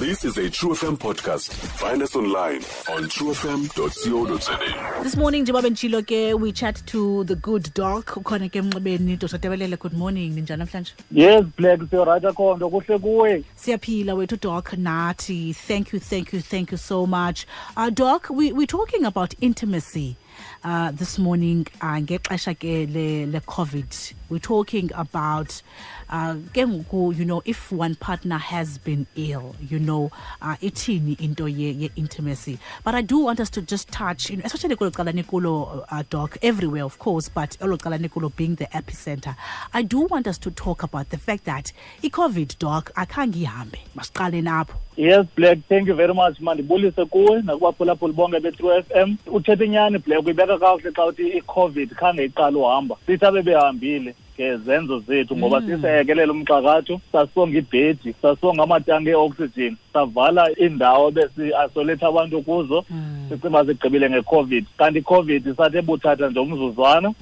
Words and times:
This 0.00 0.24
is 0.24 0.38
a 0.38 0.48
True 0.48 0.70
FM 0.70 0.96
podcast. 0.96 1.52
Find 1.52 2.02
us 2.02 2.16
online 2.16 2.62
on 2.88 3.04
truefm.co.za. 3.14 5.02
This 5.02 5.14
morning 5.16 5.42
njengoba 5.44 5.62
benitshilo 5.62 6.00
ke 6.02 6.40
we 6.40 6.52
chat 6.52 6.82
to 6.86 7.24
the 7.24 7.34
good 7.34 7.68
doc 7.74 8.06
ukhona 8.16 8.48
ke 8.48 8.62
emnxebeni 8.62 9.18
Dr. 9.18 9.76
Good 9.76 9.92
morning. 9.92 10.32
Ninjani 10.36 10.64
namhlanje? 10.64 10.92
Yes 11.12 11.44
black 11.58 11.80
siyoright 11.90 12.24
akhondo 12.24 12.70
kuhle 12.70 12.98
kuwe. 12.98 13.44
Siyaphila 13.56 14.14
wethu 14.14 14.40
doc 14.40 14.72
nathi. 14.78 15.54
Thank 15.54 15.92
you 15.92 16.00
thank 16.00 16.32
you 16.32 16.40
thank 16.40 16.72
you 16.72 16.78
so 16.78 17.06
much. 17.06 17.46
Uh 17.76 17.90
doc 17.90 18.30
we 18.30 18.52
we're 18.52 18.66
talking 18.66 19.04
about 19.04 19.34
intimacy 19.42 20.16
uh 20.64 20.90
this 20.92 21.18
morning 21.18 21.66
uh 21.80 21.96
ngexesha 21.96 22.92
le 22.92 23.26
le 23.26 23.40
covid. 23.40 24.14
We're 24.28 24.38
talking 24.38 24.90
about 24.94 25.60
uh 26.08 26.36
you 26.54 27.24
know 27.24 27.42
if 27.44 27.72
one 27.72 27.94
partner 27.96 28.38
has 28.38 28.78
been 28.78 29.06
ill 29.16 29.56
you 29.60 29.78
know 29.78 30.10
uh 30.42 30.56
ithini 30.56 31.18
into 31.20 31.46
ye, 31.46 31.70
ye 31.70 31.90
intimacy. 31.96 32.58
But 32.84 32.94
i 32.94 33.02
do 33.02 33.18
want 33.18 33.40
us 33.40 33.50
to 33.50 33.62
just 33.62 33.88
touch 33.90 34.30
you 34.30 34.36
know 34.36 34.42
especially 34.44 34.76
kulo 34.76 34.92
cala 34.92 35.12
nikulo 35.12 35.84
uh, 35.90 36.02
doc 36.10 36.36
everywhere 36.42 36.84
of 36.84 36.98
course 36.98 37.28
but 37.28 37.56
olo 37.60 37.76
cala 37.76 37.98
being 38.36 38.54
the 38.56 38.66
epicenter. 38.66 39.36
I 39.72 39.82
do 39.82 40.00
want 40.00 40.26
us 40.26 40.38
to 40.38 40.50
talk 40.50 40.82
about 40.82 41.10
the 41.10 41.18
fact 41.18 41.44
that 41.44 41.72
i-covid 42.02 42.58
doc 42.58 42.92
akhange 42.96 43.44
ihambe. 43.44 43.78
Masiqale 43.96 44.42
napho 44.42 44.76
yes 44.96 45.26
black 45.36 45.58
thank 45.68 45.88
you 45.88 45.94
very 45.94 46.14
much 46.14 46.40
mandibulise 46.40 47.04
kuwe 47.04 47.42
nakubaphulaphula 47.42 48.12
bonke 48.12 48.40
be-true 48.40 48.78
f 48.78 48.86
m. 48.94 49.16
Uthetha 49.26 49.64
inyani 49.64 49.98
black? 49.98 50.26
Uyibeka 50.26 50.58
kakuhle 50.58 50.92
xa 50.92 51.06
uthi 51.06 51.28
i-covid 51.28 51.94
khange 51.94 52.24
iqala 52.24 52.58
uhamba. 52.58 52.96
Sithi 53.06 53.26
abe 53.26 53.42
behambile 53.42 54.14
ngezenzo 54.40 54.98
zethu 54.98 55.36
ngoba 55.36 55.62
siseyekelela 55.62 56.32
umxakatho 56.32 57.00
sasonga 57.12 57.58
ibhedi 57.58 58.14
sasonga 58.22 58.62
amatanki 58.62 59.10
e-oxygen 59.10 59.76
savala 59.92 60.48
iindawo 60.60 61.10
besi-isolate 61.10 62.06
abantu 62.06 62.42
kuzo 62.42 62.84
sicinga 63.28 63.64
sigqibile 63.64 64.10
ngecovid. 64.10 64.64
Kanti 64.78 64.98
icovid 64.98 65.56
sathi 65.56 65.78
ebuthatha 65.78 66.28
nje 66.28 66.40
umzuzwana 66.40 67.12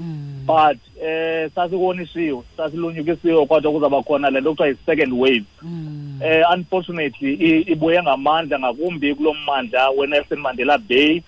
but 0.47 0.79
eh 1.03 1.51
sasikonishiwe 1.55 2.43
sasilunyukisiwe 2.57 3.47
kodwa 3.47 3.73
kuzawuba 3.73 4.03
khona 4.03 4.31
le 4.31 4.41
nto 4.41 4.51
kuthiwa 4.51 4.69
yi-second 4.69 5.13
wave. 5.13 5.45
Eh 6.21 6.43
unfortunately 6.55 7.33
ibuye 7.67 8.03
ngamandla 8.03 8.59
ngakumbi 8.59 9.15
kulo 9.15 9.35
mmandla 9.35 9.91
we-nelson 9.91 10.41
mandela 10.41 10.79
bay. 10.79 11.23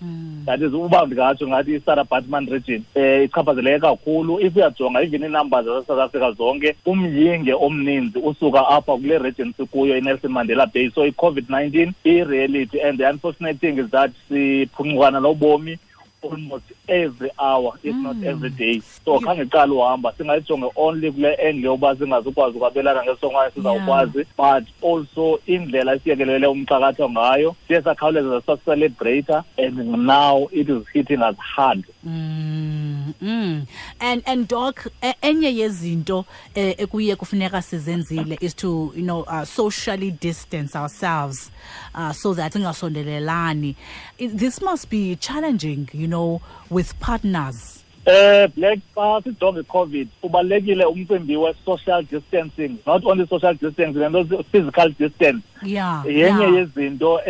That 0.46 0.62
is 0.62 0.72
uba 0.72 1.06
ndingatsho 1.06 1.48
ngathi 1.48 1.74
i-sara 1.74 2.05
batman 2.05 2.46
region 2.46 2.84
eh 2.94 3.24
ichaphazeleke 3.24 3.80
kakhulu. 3.80 4.41
If 4.41 4.56
uyajonga 4.56 5.02
even 5.02 5.22
iinumbers 5.22 5.64
zasesouth 5.64 6.00
africa 6.00 6.34
zonke 6.38 6.77
umyinge 6.86 7.52
omninzi 7.55 8.19
usuka 8.19 8.68
apha 8.68 8.96
kule 8.96 9.18
region 9.18 9.52
sikuyo 9.56 9.96
i-nelson 9.96 10.33
mandela 10.33 10.66
bay. 10.66 10.91
So 10.91 11.05
i-covid-19 11.06 11.92
i-reality 12.05 12.80
and 12.80 12.98
the 12.98 13.08
unfortunate 13.08 13.61
thing 13.61 13.78
is 13.78 13.91
that 13.91 14.11
siphuncukana 14.30 15.20
nobomi 15.20 15.78
almost 16.22 16.64
every 16.88 17.30
hour 17.38 17.72
if 17.82 17.94
mm. 17.94 18.02
not 18.02 18.22
every 18.24 18.50
day. 18.50 18.80
So 19.04 19.18
khange 19.20 19.48
qala 19.50 19.72
uhamba 19.72 20.12
singayijonge 20.16 20.70
only 20.77 21.12
kule 21.12 21.36
angle 21.42 21.70
yoba 21.70 21.96
singazukwazi 21.96 22.56
ukwabelana 22.56 23.04
ngesongwane 23.04 23.50
sizawukwazi 23.54 24.27
but 24.36 24.64
also 24.82 25.40
indlela 25.46 25.94
esiyekelele 25.94 26.46
umxakatho 26.46 27.10
ngayo 27.10 27.56
siye 27.68 27.82
sakhawuleza 27.82 28.42
sasicelebrata 28.46 29.44
and 29.58 29.78
now 30.06 30.48
it 30.52 30.68
is 30.68 30.82
hitting 30.92 31.22
us 31.22 31.36
hard. 31.36 31.84
Mm, 32.04 33.14
mm. 33.22 33.66
and 34.00 34.22
and 34.27 34.48
doc 34.48 34.86
enye 35.22 35.56
yezinto 35.56 36.24
ekuye 36.55 37.16
kufuneka 37.16 37.62
sizenzile 37.62 38.38
is 38.40 38.55
to 38.55 38.92
you 38.96 39.02
know 39.02 39.20
uh, 39.20 39.44
socially 39.44 40.10
distance 40.10 40.77
ourselves 40.77 41.50
uh, 41.94 42.12
so 42.12 42.34
that 42.34 42.52
singasondelelani. 42.52 43.77
This 44.18 44.60
must 44.60 44.90
be 44.90 45.16
challenging 45.16 45.88
you 45.92 46.09
know 46.11 46.41
with 46.70 46.92
partners? 47.00 47.84
Eh 48.06 48.46
black 48.57 48.79
xa 48.95 49.23
sijonge 49.24 49.62
covid. 49.62 50.08
Ubalekile 50.23 50.84
umcimbi 50.84 51.36
we-social 51.36 52.02
distancing 52.02 52.79
not 52.86 53.05
only 53.05 53.27
social 53.27 53.55
distancing 53.55 54.01
lento 54.01 54.42
physical 54.52 54.89
distance. 54.98 55.42
Yeah 55.62 56.02
yenye 56.07 56.42
yeah. 56.42 56.55
yezinto 56.55 57.20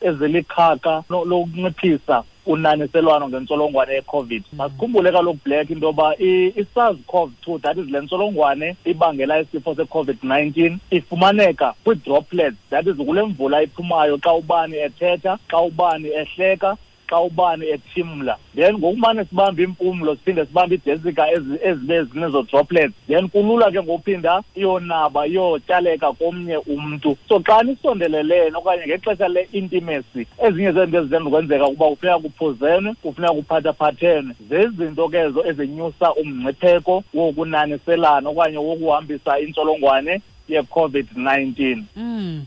ezilikhaka 0.00 1.02
lokunciphisa 1.08 2.24
unaniselwano 2.46 3.28
ngentsholongwane 3.28 3.92
ye-covid. 3.94 4.42
Masikhumbule 4.52 5.12
kaloku 5.12 5.38
black 5.44 5.70
into 5.70 5.86
yoba 5.86 6.14
i-sars 6.18 6.96
cov 7.06 7.32
two 7.40 7.58
that 7.58 7.78
is 7.78 7.86
le 7.88 8.00
ntsholongwane 8.00 8.76
ibangela 8.84 9.40
isifo 9.40 9.74
se-covid-19 9.74 10.78
ifumaneka 10.90 11.74
kwii-droplets 11.84 12.56
that 12.70 12.86
is 12.86 12.96
kule 12.96 13.22
mvula 13.22 13.62
iphumayo 13.62 14.18
xa 14.18 14.32
ubani 14.32 14.76
ethetha 14.76 15.38
xa 15.50 15.60
ubani 15.60 16.08
ehleka 16.08 16.76
xa 17.08 17.20
ubani 17.20 17.66
ethimla. 17.66 18.36
Then 18.54 18.78
ngokumane 18.78 19.24
sibambe 19.24 19.62
impumlo 19.62 20.16
siphinde 20.16 20.46
sibambe 20.46 20.74
idesika 20.74 21.30
ezibe 21.62 22.04
zinezo 22.04 22.42
droplets. 22.42 22.94
Then 23.08 23.28
kulula 23.28 23.70
ke 23.70 23.82
ngophinda 23.82 24.42
iyonaba 24.54 25.26
iyotyaleka 25.26 26.12
komnye 26.12 26.56
umntu. 26.56 27.16
So 27.28 27.40
xa 27.40 27.62
nisondelelene 27.62 28.56
okanye 28.56 28.86
ngexesha 28.86 29.28
le-intimacy 29.28 30.26
ezinye 30.38 30.72
zezinto 30.72 30.98
ezizenza 30.98 31.30
kwenzeka 31.30 31.66
ukuba 31.66 31.88
kufuneka 31.88 32.18
kuphuzenwe 32.18 32.94
kufuneka 33.02 33.34
kuphathaphathene. 33.34 34.34
Zezinto 34.48 35.08
ke 35.08 35.18
ezo 35.18 35.46
ezinyusa 35.46 36.14
umngcipheko 36.14 37.04
wokunaniselana 37.14 38.30
okanye 38.30 38.58
wokuhambisa 38.58 39.38
intsholongwane 39.40 40.22
ye-covid-19 40.48 41.82
mm. 41.96 42.46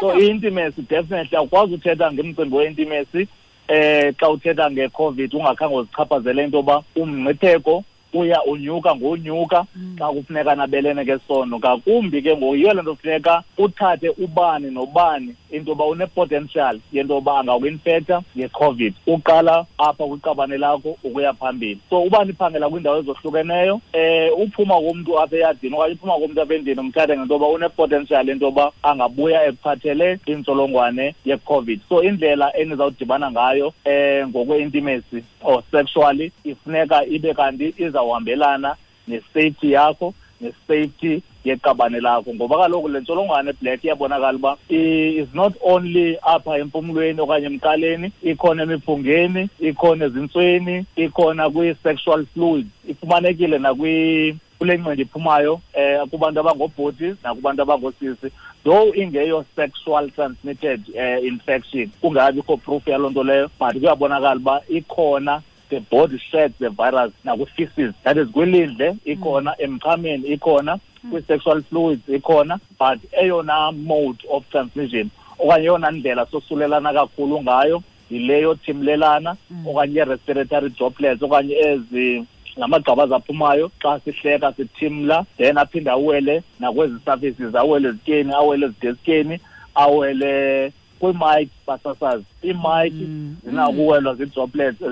so 0.00 0.18
i-intimacy 0.18 0.82
definitely 0.82 1.36
awukwazi 1.36 1.74
uthetha 1.74 2.12
ngemcimbi 2.12 2.56
we-intimacy 2.56 3.28
eh 3.68 4.14
xa 4.20 4.30
uthetha 4.30 4.70
ngecovid 4.70 5.34
ungakhange 5.34 5.74
uzichaphazele 5.74 6.44
into 6.44 6.56
yoba 6.56 6.82
umngcitheko 6.96 7.84
uya 8.12 8.44
unyuka 8.44 8.96
ngonyuka 8.96 9.66
xa 9.98 10.06
mm. 10.08 10.14
kufuneka 10.14 10.54
nabelene 10.54 11.04
ke 11.04 11.18
sono 11.28 11.58
ngakumbi 11.58 12.22
ke 12.22 12.36
ngoku 12.36 12.56
yiyo 12.56 12.74
le 12.74 12.82
nto 12.82 12.96
funeka 12.96 13.42
uthathe 13.58 14.08
ubani 14.08 14.70
nobani 14.70 15.36
into 15.52 15.70
yoba 15.70 15.84
une-potential 15.84 16.80
yento 16.92 17.14
yoba 17.14 17.38
angakwinfektha 17.38 18.22
ngecovid. 18.36 18.94
Uqala 19.06 19.66
apha 19.78 20.04
kwiqabane 20.06 20.58
lakho 20.58 20.96
ukuya 21.04 21.32
phambili. 21.32 21.80
So 21.90 22.02
uba 22.02 22.24
niphangela 22.24 22.70
kwiindawo 22.70 22.98
ezohlukeneyo 22.98 23.80
eh 23.92 24.30
uphuma 24.38 24.80
komntu 24.80 25.20
apha 25.20 25.36
eyadini 25.36 25.76
okanye 25.76 25.94
uphuma 25.94 26.18
komntu 26.18 26.42
apha 26.42 26.54
endini 26.54 26.80
umthathe 26.80 27.16
ngento 27.16 27.34
yoba 27.34 27.48
une-potential 27.48 28.28
into 28.28 28.44
yoba 28.44 28.72
angabuya 28.82 29.46
ekuphathele 29.46 30.18
intsholongwane 30.26 31.14
yecovid. 31.24 31.80
So 31.88 32.02
indlela 32.02 32.56
enizawudibana 32.56 33.30
ngayo 33.30 33.72
eh 33.84 34.28
ngokwe-intimacy 34.28 35.24
or 35.42 35.62
sexually 35.70 36.32
ifuneka 36.44 37.06
ibe 37.06 37.34
kanti 37.34 37.74
izawuhambelana 37.78 38.76
nesafety 39.08 39.72
yakho 39.72 40.14
nesafety 40.42 41.22
yeqabane 41.44 42.00
lakho 42.00 42.34
ngoba 42.34 42.58
kaloku 42.58 42.88
le 42.88 43.00
ntsholongwane 43.00 43.52
black 43.60 43.84
iyabonakala 43.84 44.38
uba 44.38 44.56
is 44.68 45.28
not 45.34 45.54
only 45.60 46.18
apha 46.22 46.58
empumlweni 46.58 47.20
okanye 47.20 47.46
emqaleni 47.46 48.12
ikhona 48.22 48.62
emiphungeni 48.62 49.48
ikhona 49.60 50.04
ezintsweni 50.04 50.84
ikhona 50.96 51.50
kwi-sexual 51.50 52.26
fluids 52.34 52.68
ifumanekile 52.88 53.58
nakwi 53.58 54.36
kule 54.58 54.76
ncindi 54.76 55.02
iphumayo 55.02 55.54
um 55.54 56.08
kubantu 56.08 56.40
abangobhuti 56.40 57.14
nakubantu 57.22 57.62
abangoosisi. 57.62 58.30
Though 58.64 58.94
ingeyo 58.94 59.44
sexual 59.56 60.10
transmitted 60.10 60.80
um 60.94 61.26
infection 61.26 61.90
kungabikho 62.00 62.56
proof 62.56 62.86
yaloo 62.86 63.10
nto 63.10 63.24
leyo 63.24 63.50
but 63.58 63.72
kuyabonakala 63.72 64.36
uba 64.36 64.62
ikhona 64.68 65.42
the 65.72 65.80
body 65.80 66.18
sheds 66.18 66.54
the 66.58 66.68
virus 66.68 67.12
nakwi-feces 67.24 67.94
that 68.04 68.16
is 68.18 68.28
kwilindle 68.28 68.96
ikhona 69.04 69.54
emqhameni 69.58 70.28
ikhona 70.28 70.78
kwi-sexual 71.10 71.62
fluids 71.62 72.08
ikhona 72.08 72.60
but 72.78 72.98
eyona 73.22 73.72
mode 73.72 74.20
of 74.30 74.44
transmission 74.50 75.10
okanye 75.38 75.64
eyona 75.64 75.90
ndlela 75.90 76.26
sosulelana 76.26 76.92
kakhulu 76.92 77.42
ngayo 77.42 77.82
yile 78.10 78.40
yothimlelana 78.40 79.36
okanye 79.66 80.00
i-respiratory 80.00 80.68
droplets 80.68 81.22
okanye 81.22 81.54
ezi 81.54 82.26
ngamagqabaza 82.58 83.16
aphumayo. 83.16 83.70
Xa 83.82 84.00
sihleka 84.04 84.52
sithimla 84.52 85.26
then 85.38 85.58
aphinde 85.58 85.90
awele 85.90 86.42
nakwezi 86.60 86.94
surfaces 87.04 87.54
awele 87.54 87.88
ezityeni 87.88 88.32
awele 88.32 88.66
ezideskeni 88.66 89.40
awele 89.74 90.72
kwiimike 91.02 91.50
basasazi. 91.66 92.24
Iimike 92.44 93.06
zinakuwelwa 93.44 94.14
zii-droplets 94.14 94.82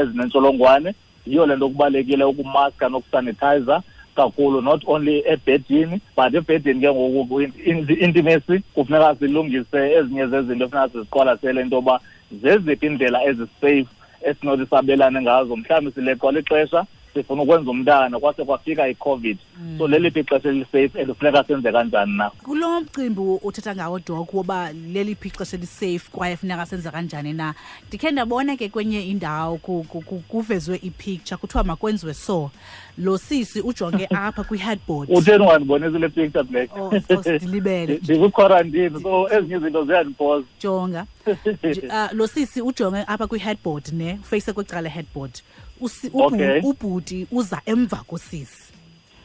ezinentsholongwane. 0.00 0.94
Yiyo 1.26 1.46
le 1.46 1.56
nto 1.56 1.68
kubalulekile 1.68 2.24
ukumaska 2.24 2.88
nokusanitizer 2.88 3.82
kakhulu 4.16 4.60
not 4.60 4.82
only 4.86 5.22
ebhedini 5.26 6.00
but 6.16 6.34
ebhedini 6.34 6.80
ke 6.80 6.90
ngoku 6.92 7.42
intimacy 8.00 8.58
kufuneka 8.74 9.14
silungise 9.16 9.92
ezinye 9.92 10.26
zezinto 10.26 10.64
efuneka 10.64 10.88
siziqwalasele 10.88 11.60
into 11.60 11.76
yoba 11.76 12.00
zeziphi 12.42 12.86
iindlela 12.86 13.24
ezisafe 13.24 13.86
esinothi 14.22 14.66
sabelane 14.66 15.20
ngazo. 15.22 15.56
Mhlawumbi 15.56 15.92
sileqwa 15.92 16.32
lixesha 16.32 16.84
sifuna 17.14 17.42
ukwenza 17.42 17.70
umntana 17.70 18.18
kwase 18.20 18.44
kwafika 18.44 18.88
i-covid. 18.88 19.38
Mm. 19.60 19.78
so 19.78 19.88
leliphi 19.88 20.20
ixesha 20.20 20.48
elisafe 20.48 21.00
and 21.00 21.08
kufuneka 21.08 21.44
senze 21.44 21.72
kanjani 21.72 22.16
na? 22.16 22.30
Kulo 22.30 22.80
mcimbi 22.80 23.20
uthetha 23.42 23.74
ngawo 23.74 23.98
dok 23.98 24.34
woba 24.34 24.72
leliphi 24.72 25.28
ixesha 25.28 25.56
elisafe 25.56 26.10
kwaye 26.12 26.36
funeka 26.36 26.66
senze 26.66 26.90
kanjani 26.90 27.32
na? 27.32 27.54
Ndikhe 27.88 28.10
ndabona 28.10 28.56
ke 28.56 28.68
kwenye 28.68 29.02
indawo 29.06 29.56
ku- 29.56 29.84
ku- 29.88 30.00
ku- 30.02 30.22
kuvezwe 30.28 30.76
ipicture 30.82 31.36
kuthiwa 31.36 31.64
makwenziwe 31.64 32.14
so. 32.14 32.50
Lo 32.98 33.18
sisi 33.18 33.60
ujonge 33.60 34.06
apha 34.14 34.42
kwi-headboard. 34.44 35.10
Utheni 35.10 35.42
ungandibonisi 35.44 35.98
le 35.98 36.08
picture 36.08 36.44
black. 36.44 36.70
Oh, 36.76 36.92
ndilibele. 37.36 37.94
ndikwiquarantine 38.02 39.00
so 39.02 39.28
ezinye 39.32 39.56
izinto 39.56 39.84
ziyandiphoza 39.84 40.46
jonga. 40.62 41.06
Uh, 41.88 42.12
lo 42.12 42.26
sisi 42.26 42.62
ujonge 42.62 43.04
apha 43.06 43.26
kwi-headboard 43.26 43.92
ne 43.92 44.18
ufeyise 44.22 44.52
kwicala 44.52 44.88
headboard 44.88 45.32
Usi- 45.80 46.10
Okay. 46.14 46.60
ubhuti 46.62 47.26
uza 47.32 47.60
emva 47.66 47.96
kosisi. 48.06 48.64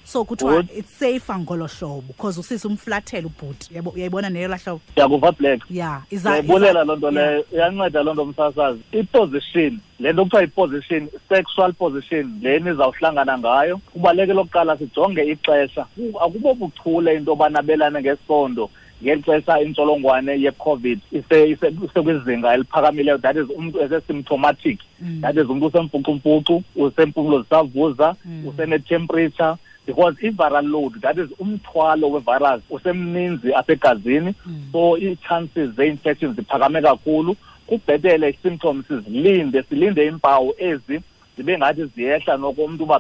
So 0.06 0.26
kuthiwa 0.26 0.66
it's 0.78 1.00
safer 1.00 1.40
ngolo 1.40 1.68
hlobo 1.68 2.02
because 2.08 2.40
usisi 2.40 2.68
umflathele 2.68 3.26
ubhuti 3.28 3.70
uyayibona 3.96 4.30
neyo 4.30 4.48
laa 4.48 4.58
hlobo? 4.58 4.82
Ndiyakuva 4.92 5.32
black. 5.32 5.62
Ya 5.72 6.02
ndiyayibulela 6.12 6.84
loo 6.84 6.96
nto 6.96 7.12
leyo. 7.12 7.46
Iyanceda 7.54 8.04
loo 8.04 8.14
nto 8.14 8.26
msasazi. 8.26 8.80
Iposition 8.92 9.80
le 10.00 10.14
nto 10.14 10.24
kuthiwa 10.24 10.42
yi-position 10.42 11.10
sexual 11.30 11.74
position 11.74 12.40
leni 12.42 12.70
izawuhlangana 12.72 13.38
ngayo. 13.38 13.78
Kubalulekile 13.78 14.40
okuqala 14.40 14.78
sijonge 14.78 15.24
ixesha. 15.32 15.86
Akubo 16.22 16.54
buchule 16.54 17.16
into 17.16 17.32
yoba 17.32 17.50
nabelane 17.50 18.02
ngesondo 18.02 18.70
ngeli 19.04 19.22
xesha 19.22 19.62
intsholongwane 19.62 20.42
ye-covid 20.42 21.00
ise- 21.12 21.50
ise- 21.50 21.74
isekwizinga 21.86 22.54
eliphakamileyo 22.54 23.18
that 23.18 23.36
is 23.36 23.50
umntu 23.58 23.82
esesymptomatic 23.82 24.80
Mm. 25.02 25.22
that 25.22 25.36
is 25.38 25.44
umntu 25.50 25.66
usemfucumfucu 25.66 26.64
usempumlo 26.76 27.42
zisavuza 27.42 28.16
Mm. 28.26 28.48
usenetemperature 28.48 29.56
because 29.88 30.16
i-viral 30.28 30.66
load 30.68 31.02
that 31.02 31.18
is 31.18 31.30
umthwalo 31.40 32.10
we-virus 32.12 32.62
usemninzi 32.70 33.54
apha 33.54 33.74
egazini 33.74 34.34
Mm. 34.46 34.56
so 34.72 34.98
ii-chances 34.98 35.70
ze-infection 35.76 36.34
ziphakame 36.36 36.82
kakhulu 36.82 37.36
kubhetele 37.68 38.30
i-symptoms 38.30 38.86
sizilinde 38.88 39.64
silinde 39.64 40.06
iimpawu 40.06 40.54
ezi 40.58 41.00
zibe 41.38 41.58
ngathi 41.58 41.86
ziyehla 41.86 42.38
noko 42.38 42.62
umntu 42.64 42.84
uba 42.84 43.00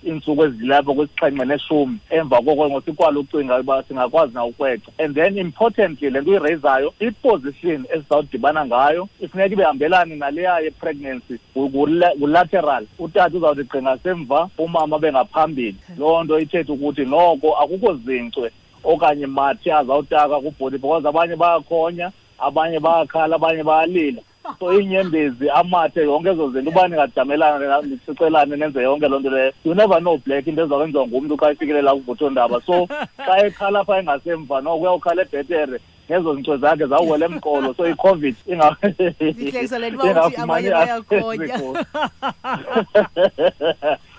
bhetere 0.00 0.12
iintsuku 0.12 0.44
ezilapha 0.44 0.94
kwisixhenxe 0.94 1.44
neshumi 1.44 1.98
emva 2.10 2.42
koko 2.42 2.70
ngosikwala 2.70 3.20
ucinga 3.20 3.60
uba 3.60 3.82
singakwazi 3.82 4.34
na 4.34 4.44
ukweca 4.44 4.90
and 4.98 5.14
then 5.14 5.38
importantly 5.38 6.10
le 6.10 6.20
nto 6.20 6.30
uyireyizayo 6.30 6.94
i-position 7.00 7.84
esizawudibana 7.94 8.66
ngayo 8.66 9.08
ifuneka 9.20 9.52
ibehambelani 9.52 10.16
naleya 10.16 10.60
ye-pregnancy 10.60 11.38
kulateral 12.18 12.86
utata 12.98 13.36
uzawuthi 13.36 13.64
gqinga 13.64 13.98
semva 14.02 14.48
umama 14.58 14.98
bengaphambili. 14.98 15.76
Loo 15.98 16.24
nto 16.24 16.38
ithetha 16.38 16.72
ukuthi 16.72 17.04
noko 17.04 17.56
akukho 17.56 17.94
zincwe 17.94 18.50
okanye 18.84 19.26
mathi 19.26 19.70
azawutaka 19.70 20.40
kubhodi 20.40 20.78
because 20.78 21.08
abanye 21.08 21.36
bayakhonya 21.36 22.12
abanye 22.38 22.80
bayakhala 22.80 23.36
abanye 23.36 23.62
bayalila. 23.62 24.22
So 24.58 24.72
iinyembezi 24.80 25.50
amathe 25.50 26.00
yonke 26.02 26.30
ezo 26.30 26.50
zinto 26.50 26.70
uba 26.70 26.88
ningajamelana 26.88 27.82
nisicelane 27.82 28.56
nenze 28.56 28.82
yonke 28.82 29.08
loo 29.08 29.18
nto 29.20 29.30
leyo 29.30 29.52
you 29.64 29.74
never 29.74 30.00
know 30.00 30.16
black 30.18 30.46
into 30.46 30.62
ezakwenziwa 30.62 31.06
ngumntu 31.06 31.36
xa 31.36 31.52
ifikelela 31.52 31.94
kuvuthondaba 31.94 32.60
so 32.66 32.86
xa 33.26 33.46
ekhala 33.46 33.84
pha 33.84 33.98
engasemva 33.98 34.60
noko 34.60 34.80
uyawukhala 34.82 35.22
ebhetere 35.22 35.78
nezo 36.08 36.34
zincwe 36.34 36.56
zakhe 36.56 36.86
zawuwela 36.86 37.26
emqolo 37.26 37.74
so 37.74 37.86
i-covid 37.88 38.34
inga- 38.46 38.76
Ndihlekiselele 39.20 39.96
uba 39.96 40.04
uthi 40.04 40.36
abanye 40.40 40.68
ingafumani 40.68 40.70
bayakhonya. 40.70 41.54
access 41.54 41.60
kuyo. 41.60 41.86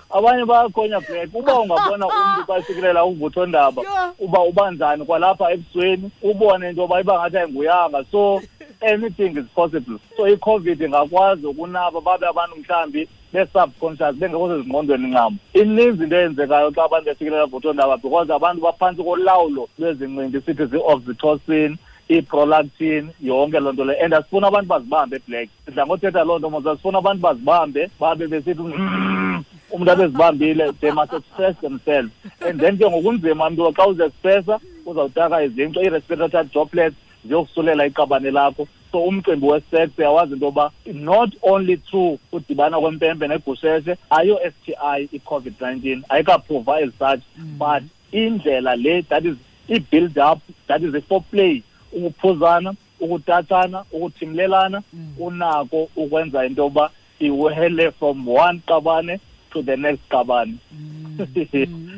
abanye 0.09 0.45
bayakhonya 0.45 0.99
black 0.99 1.29
uba 1.35 1.59
ungabona 1.59 2.07
umntu 2.07 2.41
xa 2.47 2.57
ifikelela 2.59 3.05
uvuthondaba 3.05 3.81
Yeah. 3.81 4.11
uba 4.19 4.39
ubanjani 4.43 5.05
kwalapha 5.05 5.51
ebusweni 5.51 6.11
ubone 6.21 6.69
into 6.69 6.81
yoba 6.81 7.01
iba 7.01 7.13
ngathi 7.19 7.37
ayinguyanga 7.37 8.03
so 8.11 8.41
anything 8.81 9.37
is 9.37 9.45
possible. 9.55 9.99
So 10.17 10.27
i-covid 10.27 10.81
ingakwazi 10.81 11.47
ukunaba 11.47 12.01
babe 12.01 12.27
abantu 12.27 12.55
mhlawumbi 12.57 13.07
be-subconscious 13.33 14.15
bengekho 14.15 14.47
sezingqondweni 14.49 15.07
ncam 15.07 15.37
ininzi 15.53 16.03
into 16.03 16.15
eyenzekayo 16.15 16.71
xa 16.71 16.83
abantu 16.83 17.05
befikelela 17.05 17.47
kuvuthondaba 17.47 17.97
because 17.97 18.29
abantu 18.33 18.61
baphantsi 18.61 19.03
kolawulo 19.03 19.69
lwezincindi 19.79 20.41
sithi 20.41 20.65
zii-oxytocin 20.65 21.77
i-prolactin 22.09 23.09
yonke 23.21 23.59
loo 23.59 23.71
nto 23.73 23.85
leyo 23.85 24.03
and 24.03 24.13
asifuna 24.13 24.47
abantu 24.47 24.67
bazibambe 24.69 25.15
eblack 25.15 25.49
sidla 25.65 25.85
ngothetha 25.85 26.23
loo 26.23 26.39
nto 26.39 26.49
mos 26.49 26.65
asifuna 26.67 26.97
abantu 26.97 27.21
bazibambe 27.21 27.89
babe 27.99 28.27
besithi 28.27 28.61
"Mm." 28.61 29.43
umntu 29.71 29.91
abezibambile 29.91 30.71
they 30.81 30.91
must 30.91 31.13
express 31.13 31.55
themselves. 31.61 32.11
And 32.41 32.59
then 32.59 32.77
ke 32.77 32.85
ngokunzima 32.89 33.49
mntu 33.49 33.71
xa 33.73 33.87
uzeexpressa 33.87 34.59
uzawutaka 34.85 35.43
izinto 35.43 35.81
i-respiratory 35.81 36.47
droplets 36.53 36.95
ziyokusulela 37.25 37.85
iqabane 37.85 38.31
lakho. 38.31 38.67
So 38.91 39.03
umcimbi 39.03 39.47
wesex 39.47 39.89
uyawazi 39.97 40.33
into 40.33 40.45
yoba 40.45 40.71
not 40.85 41.29
only 41.41 41.77
through 41.77 42.19
udibana 42.31 42.79
kwempempe 42.79 43.27
negusheshe 43.27 43.97
ayo 44.09 44.39
S 44.43 44.53
T 44.65 44.75
I 44.83 45.09
i-COVID-19 45.13 46.03
ayikaphuva 46.09 46.77
as 46.83 46.91
such 46.99 47.21
mm. 47.37 47.57
but 47.57 47.83
indlela 48.11 48.75
le 48.75 49.01
that 49.03 49.25
is 49.25 49.37
i-build 49.69 50.17
up 50.17 50.39
that 50.67 50.83
is 50.83 50.95
i-foreplay 50.95 51.63
ukuphuzana 51.93 52.73
ukutathana 52.99 53.83
ukuthimlelana 53.91 54.83
mm. 54.93 55.13
unako 55.19 55.89
ukwenza 55.95 56.45
into 56.45 56.61
yoba 56.61 56.91
iwele 57.19 57.91
from 57.91 58.27
one 58.27 58.59
qabane 58.67 59.19
to 59.51 59.63
the 59.63 59.77
next 59.77 60.01
qabane 60.09 60.55
mm. 60.73 61.17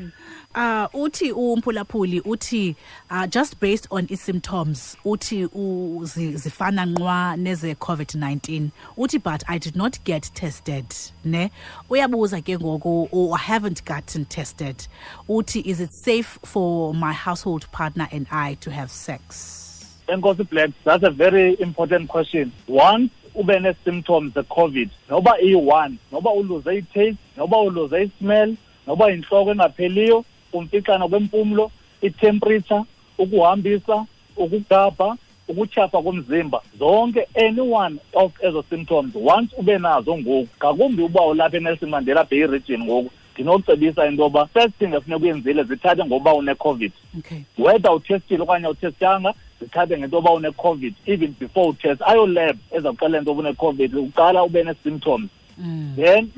uh 0.55 0.85
uthi 0.93 1.31
umphulaphuli 1.31 2.21
uthi 2.21 2.75
uh, 3.11 3.25
just 3.27 3.59
based 3.59 3.87
on 3.91 4.05
i-symptoms 4.09 4.97
uthi 5.05 5.45
u- 5.53 6.05
zi- 6.05 6.35
zifana 6.37 6.85
nqwa 6.85 7.37
neze 7.37 7.73
covid-19 7.73 8.69
uthi 8.97 9.17
but 9.23 9.43
i 9.47 9.57
did 9.59 9.75
not 9.75 9.97
get 10.03 10.23
tested 10.33 10.85
ne? 11.25 11.49
Uyabuza 11.89 12.41
ke 12.41 12.57
ngoku 12.59 13.07
or 13.11 13.35
i 13.35 13.37
haven't 13.41 13.83
gotten 13.85 14.25
tested. 14.25 14.87
Uthi 15.29 15.61
is 15.65 15.79
it 15.79 15.91
safe 15.93 16.37
for 16.43 16.93
my 16.93 17.13
household 17.13 17.65
partner 17.71 18.07
and 18.11 18.27
i 18.31 18.53
to 18.55 18.69
have 18.71 18.91
sex? 18.91 20.03
Enkosi 20.07 20.47
black 20.49 20.69
that's 20.83 21.03
a 21.03 21.09
very 21.11 21.53
important 21.61 22.09
question. 22.09 22.51
Once 22.67 23.11
ube 23.35 23.59
nee-symptoms 23.59 24.33
ze-covid 24.33 24.89
noba 25.09 25.31
iyi-one 25.41 25.97
noba 26.11 26.31
uluze 26.31 26.77
i-taste 26.77 27.17
noba 27.37 27.57
uluze 27.57 28.03
i-smell 28.03 28.55
noba 28.87 29.09
yintloko 29.11 29.51
engapheliyo 29.51 30.25
umfixana 30.53 31.07
kwempumlo 31.07 31.71
i-temperature 32.01 32.83
ukuhambisa 33.17 34.05
ukugabha 34.37 35.17
ukutyhafa 35.47 36.01
komzimba 36.01 36.61
zonke 36.79 37.27
any 37.35 37.61
one 37.61 37.99
of 38.13 38.31
ezo 38.43 38.63
symptoms 38.69 39.15
once 39.15 39.55
ube 39.57 39.77
nazo 39.77 40.17
ngoku 40.17 40.47
ngakumbi 40.57 41.01
uba 41.03 41.25
ulapha 41.25 41.57
enelson 41.57 41.89
mandela 41.89 42.23
bay 42.23 42.47
region 42.47 42.83
ngoku 42.83 43.11
ndinokucebisa 43.33 44.07
into 44.07 44.23
yoba 44.23 44.45
first 44.45 44.77
thing 44.79 44.93
efuneka 44.93 45.23
uyenzile 45.23 45.63
zithathe 45.63 46.05
ngoba 46.05 46.33
une-covid. 46.33 46.91
Okay. 47.19 47.37
Whether 47.57 47.91
utestile 47.91 48.43
okanye 48.43 48.65
awutestanga 48.65 49.33
zithathe 49.61 49.97
ngento 49.97 50.15
yoba 50.15 50.31
une-covid 50.31 50.93
even 51.05 51.35
before 51.39 51.69
utest 51.69 52.01
ayolab 52.01 52.57
ezawuxelela 52.71 53.17
into 53.17 53.31
yoba 53.31 53.43
une-covid 53.43 53.95
uqala 53.95 54.43
ube 54.43 54.63
nee-symptoms 54.63 55.29
mm. 55.57 55.93
then 55.95 56.29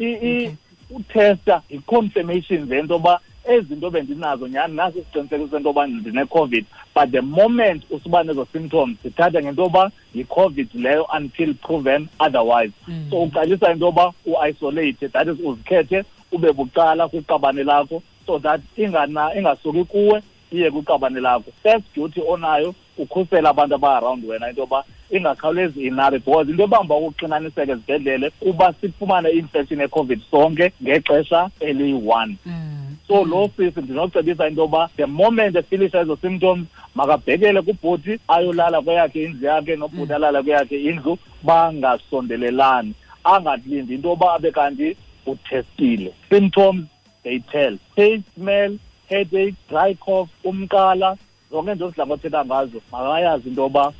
utesta 0.89 1.61
yi-confirmation 1.69 2.67
zento 2.67 2.93
yoba 2.93 3.13
ezi 3.13 3.21
zinto 3.69 3.89
bendinazo 3.89 4.47
nyhani 4.47 4.75
nasi 4.75 4.99
isiqinisekiso 4.99 5.49
sento 5.49 5.69
yoba 5.69 5.87
ndine-covid 5.87 6.65
but 6.95 7.11
the 7.11 7.21
moment 7.21 7.83
usuba 7.91 8.23
nezo 8.23 8.47
symptoms 8.53 8.97
zithathe 9.03 9.41
ngento 9.43 9.61
yoba 9.63 9.91
yi-covid 10.15 10.67
leyo 10.73 11.07
until 11.17 11.53
proven 11.53 12.07
otherwise 12.19 12.71
Mm. 12.87 13.07
so 13.09 13.21
uqalisa 13.23 13.71
into 13.71 13.85
yoba 13.85 14.13
u-isolate 14.25 15.07
that 15.09 15.27
is 15.27 15.39
uzikhethe 15.45 16.03
ube 16.31 16.51
bucala 16.53 17.07
kwiqabane 17.07 17.63
lakho 17.63 18.01
so 18.25 18.39
that 18.39 18.61
ingana 18.77 19.35
ingasuki 19.35 19.83
kuwe 19.83 20.21
iye 20.51 20.71
kwiqabane 20.71 21.19
lakho 21.19 21.51
first 21.63 21.85
duty 21.95 22.21
onayo 22.27 22.75
ukhusela 22.97 23.49
abantu 23.49 23.75
aba-around 23.75 24.25
wena 24.25 24.49
into 24.49 24.61
yoba 24.61 24.83
ingakhawulezi 25.11 25.85
inabe 25.87 26.19
because 26.19 26.51
into 26.51 26.63
ebamba 26.63 26.95
ukuxinaniseka 26.95 27.71
ezibhedlele 27.71 28.29
kuba 28.29 28.73
sifumane 28.81 29.29
i-infection 29.29 29.79
ye-covid 29.81 30.21
sonke 30.31 30.71
ngexesha 30.83 31.49
eliyi-one 31.59 32.35
Mm. 32.45 32.74
So 33.07 33.23
lo 33.25 33.49
sisi 33.57 33.81
ndinocebisa 33.81 34.47
into 34.47 34.61
yoba 34.61 34.89
the 34.97 35.05
moment 35.05 35.55
efilisha 35.55 35.99
ezo 35.99 36.17
symptoms 36.21 36.67
makabhekele 36.95 37.61
kubhuti 37.61 38.19
ayolala 38.27 38.81
kweyakhe 38.81 39.23
indlu 39.23 39.47
yakhe 39.47 39.75
nobhuti 39.75 40.13
alala 40.13 40.43
kweyakhe 40.43 40.83
indlu 40.83 41.17
bangasondelelani. 41.43 42.93
Angalindi 43.23 43.95
into 43.95 44.09
yoba 44.09 44.33
abe 44.33 44.51
kanti 44.51 44.97
utestile 45.25 46.13
symptoms 46.29 46.85
they 47.23 47.39
tell. 47.39 47.77
Taste 47.95 48.23
smell 48.35 48.77
headache 49.09 49.55
dry 49.69 49.93
cough 49.95 50.29
umqala 50.43 51.17
zonke 51.51 51.75
nje 51.75 51.87
zidla 51.87 52.05
ngothetha 52.05 52.45
ngazo 52.45 52.81
makayazi 52.91 53.49
into 53.49 53.61
yoba 53.61 53.93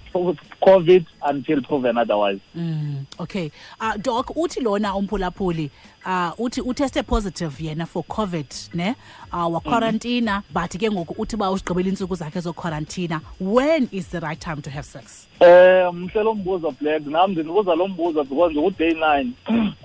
covid 0.62 1.06
until 1.30 1.62
proven 1.62 1.98
otherwise. 1.98 2.40
Mm, 2.56 3.06
okay. 3.20 3.52
Uh 3.80 3.96
doc 3.98 4.36
uthi 4.36 4.62
lona 4.62 4.96
umphulaphuli 4.96 5.70
uh 6.06 6.32
uthi 6.40 6.62
uteste 6.62 7.04
positive 7.04 7.54
yena 7.64 7.86
for 7.88 8.04
covid 8.04 8.48
ne? 8.74 8.96
Uh 9.34 9.48
wa 9.54 9.60
quarantine 9.60 10.42
but 10.54 10.72
ke 10.78 10.90
ngoku 10.92 11.16
uthi 11.18 11.36
uba 11.36 11.52
usigqibela 11.52 11.90
iintsuku 11.90 12.16
zakhe 12.16 12.40
zo 12.42 12.54
quarantine 12.54 13.20
when 13.40 13.90
is 13.92 14.08
the 14.10 14.20
right 14.20 14.40
time 14.40 14.62
to 14.62 14.70
have 14.70 14.86
sex? 14.86 15.28
Um 15.42 16.06
mhle 16.06 16.24
lo 16.24 16.34
mbuzo 16.36 16.72
Black. 16.82 17.06
Nami 17.06 17.34
ndinibuza 17.34 17.76
lo 17.76 17.88
mbuzo 17.88 18.24
because 18.24 18.56
u-day 18.58 18.94
9 18.94 19.28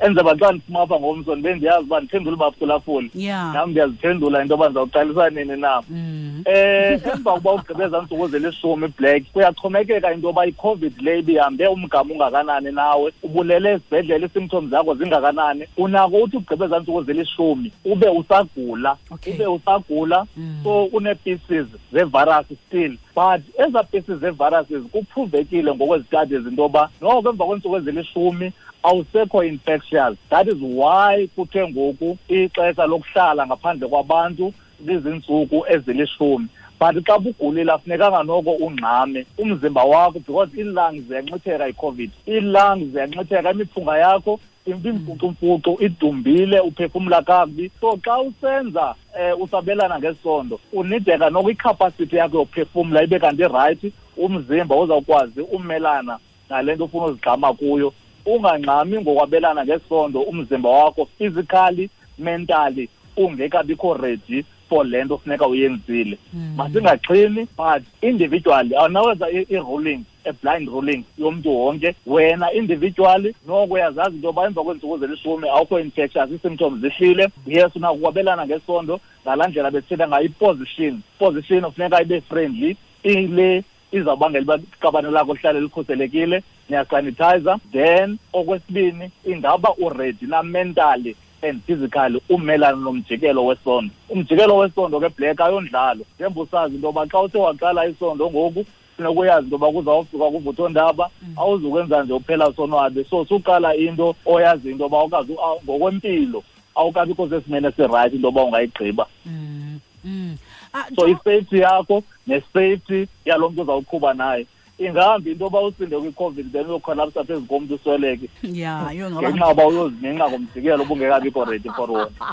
enze 0.00 0.22
baxa 0.22 0.52
ndiphuma 0.52 0.80
apha 0.82 1.00
ngomso 1.00 1.34
ndibe 1.34 1.54
ndiyazi 1.54 1.84
uba 1.84 2.00
ndiphendule 2.00 2.36
ubaphulaphuli 2.36 3.10
Yeah. 3.14 3.52
nam 3.54 3.70
ndiyaziphendula 3.70 4.42
into 4.42 4.54
yoba 4.54 4.66
ndizawuqalisa 4.68 5.30
nini 5.30 5.56
na. 5.60 5.82
Mm. 5.90 6.19
Eh 6.44 7.00
emva 7.14 7.32
kuba 7.32 7.52
ugqibeza 7.52 8.00
ntsuku 8.02 8.28
zelishumi 8.28 8.88
black 8.98 9.22
kuyaxhomekeka 9.32 10.12
into 10.14 10.26
yoba 10.26 10.46
i-covid 10.46 11.00
le 11.02 11.18
ibihambe 11.18 11.66
umgama 11.66 12.14
ungakanani 12.14 12.72
nawe 12.72 13.12
ubulele 13.22 13.70
esibhedlele 13.72 14.26
ii-symptoms 14.26 14.70
zakho 14.70 14.94
zingakanani. 14.94 15.64
Unako 15.76 16.16
uthi 16.16 16.36
ugqibeza 16.36 16.78
ntsuku 16.78 17.02
zelishumi 17.02 17.72
ube 17.84 18.08
usagula 18.08 18.96
ube 19.26 19.46
usagula 19.46 20.26
Mm. 20.36 20.60
so 20.64 20.84
unee-pieces 20.84 21.66
zevirus 21.92 22.46
still. 22.66 22.96
But 23.14 23.40
ezaa 23.58 23.82
pieces 23.82 24.18
zeviruses 24.18 24.82
kuphuvekile 24.92 25.74
ngokwezitadies 25.74 26.46
into 26.46 26.62
yoba 26.62 26.88
noko 27.00 27.28
emva 27.30 27.44
kweentsuku 27.46 27.76
ezilishumi 27.76 28.52
awusekho 28.82 29.44
infectious. 29.44 30.16
That 30.30 30.48
is 30.48 30.56
why 30.60 31.26
kuthe 31.36 31.68
ngoku 31.68 32.18
ixesha 32.28 32.86
lokuhlala 32.86 33.46
ngaphandle 33.46 33.88
kwabantu 33.88 34.52
lizintsuku 34.86 35.64
ezilishumi. 35.68 36.48
But 36.80 37.04
xa 37.04 37.18
bugulile 37.18 37.72
afunekanga 37.72 38.22
noko 38.22 38.52
ungxame. 38.52 39.26
Umzimba 39.38 39.84
wakho 39.84 40.18
because 40.20 40.48
ii-lungs 40.56 41.02
ziyanxitheka 41.08 41.68
i-covid. 41.68 42.10
Ii-lungs 42.28 42.92
ziyanxitheka 42.92 43.50
imiphunga 43.50 43.98
yakho 43.98 44.40
imfucumfucu 44.66 45.76
idumbile 45.80 46.60
uphefumla 46.60 47.22
kakubi. 47.22 47.70
So 47.80 47.98
xa 48.04 48.20
usenza 48.20 48.94
um 49.34 49.42
usabelana 49.42 49.98
ngesondo 49.98 50.60
unideka 50.72 51.30
noko 51.30 51.50
ikhapasithi 51.50 52.16
yakho 52.16 52.38
yophefumla 52.38 53.02
ibe 53.02 53.18
kanti 53.18 53.42
rayithi 53.42 53.92
umzimba 54.16 54.76
uzawukwazi 54.76 55.40
umelana 55.40 56.18
nale 56.50 56.74
nto 56.74 56.84
ufuna 56.84 57.06
uzigqama 57.06 57.52
kuyo. 57.52 57.92
Ungangxami 58.26 58.98
ngokwabelana 59.00 59.64
ngesondo 59.64 60.20
umzimba 60.20 60.70
wakho 60.70 61.08
physically 61.18 61.90
mentally 62.18 62.88
ungekabikho 63.16 63.94
ready 63.94 64.44
for 64.70 64.86
le 64.86 65.04
nto 65.04 65.18
funeka 65.18 65.46
uyenzile. 65.46 66.18
Masingaxhini 66.56 67.48
but 67.56 67.82
individually 68.02 68.76
awunaweza 68.76 69.30
i-ruling 69.30 70.04
a-blind 70.24 70.68
ruling 70.68 71.04
yomntu 71.18 71.56
wonke 71.56 71.94
wena 72.06 72.52
individually 72.52 73.34
noko 73.46 73.74
uyazazi 73.74 74.16
into 74.16 74.26
yoba 74.26 74.46
emva 74.46 74.64
kweentsuku 74.64 74.98
zelishumi 74.98 75.48
awukho 75.48 75.80
infectious 75.80 76.30
ii-symptoms 76.30 76.80
zihlile. 76.80 77.28
Yes 77.46 77.76
unako 77.76 77.94
ukwabelana 77.94 78.46
ngesondo 78.46 79.00
ngalaa 79.24 79.48
ndlela 79.48 79.70
besithetha 79.70 80.08
ngayo 80.08 80.24
iposition 80.24 81.00
position 81.18 81.64
ufuneka 81.64 82.02
ibe 82.02 82.20
friendly 82.20 82.76
ile 83.02 83.64
izawubangela 83.92 84.44
uba 84.44 84.56
iqabane 84.56 85.10
lakho 85.10 85.34
lihlale 85.34 85.60
likhuselekile 85.60 86.42
niyasanitizer 86.68 87.58
then 87.72 88.18
okwesibini 88.32 89.10
ingaba 89.24 89.74
uredi 89.78 90.26
na 90.26 90.42
mentally 90.42 91.16
and 91.42 91.62
physically 91.64 92.22
umelana 92.28 92.76
nomjikelo 92.76 93.44
wesondo. 93.46 93.90
Umjikelo 94.08 94.56
wesondo 94.56 95.00
ke 95.00 95.08
black 95.16 95.40
ayondlalo 95.40 96.04
njengoba 96.18 96.40
usazi 96.42 96.74
into 96.74 96.86
yoba 96.86 97.06
xa 97.06 97.20
uthe 97.20 97.38
waqala 97.38 97.86
isondo 97.86 98.30
ngoku 98.30 98.64
funeka 98.96 99.10
uyazi 99.20 99.44
into 99.44 99.54
yoba 99.56 99.72
kuzawufika 99.72 100.24
kuvuthondaba 100.30 101.10
awuzukwenza 101.36 102.02
nje 102.04 102.12
uphela 102.12 102.52
sonwabe. 102.52 103.04
So 103.04 103.24
suqala 103.24 103.74
into 103.76 104.14
oyazi 104.26 104.70
into 104.70 104.84
yoba 104.84 104.98
awukazi 104.98 105.32
aw- 105.32 105.60
ngokwempilo 105.64 106.42
awukabikho 106.74 107.28
sesimene 107.28 107.68
esirayithi 107.68 108.16
into 108.16 108.28
yoba 108.28 108.42
ungayigqiba. 108.44 109.06
Mm. 109.26 109.80
Mm. 110.04 110.36
Ah, 110.72 110.84
so 110.96 111.06
Doc- 111.06 111.10
isafety 111.10 111.58
yakho 111.58 112.02
nesafety 112.26 113.08
yalo 113.24 113.50
mntu 113.50 113.62
uzawuqhuba 113.62 114.14
naye. 114.14 114.46
Ingahambi 114.80 115.30
into 115.32 115.44
yoba 115.44 115.60
usinde 115.60 115.96
kwi-covid 115.98 116.52
then 116.52 116.66
uyokholapsa 116.66 117.24
phezu 117.24 117.46
komntu 117.46 117.74
usweleke. 117.74 118.28
Yeah 118.42 118.96
yo 118.96 119.10
ngenxa 119.10 119.36
ngaba 119.36 119.62
yoba 119.62 119.66
uyoziminqa 119.66 120.28
ngomjikelo 120.30 120.82
ubungekabikho 120.82 121.44
ready 121.44 121.68
for 121.76 121.90
wona. 121.90 122.10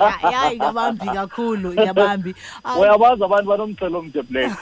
Ya 0.00 0.30
ya 0.30 0.52
ingabambi 0.52 1.06
kakhulu 1.06 1.72
ingabambi 1.72 2.34
Ah, 2.64 2.78
uyabazi 2.80 3.24
abantu 3.24 3.48
banomxhelo 3.50 3.98
omde 3.98 4.22
black 4.22 4.52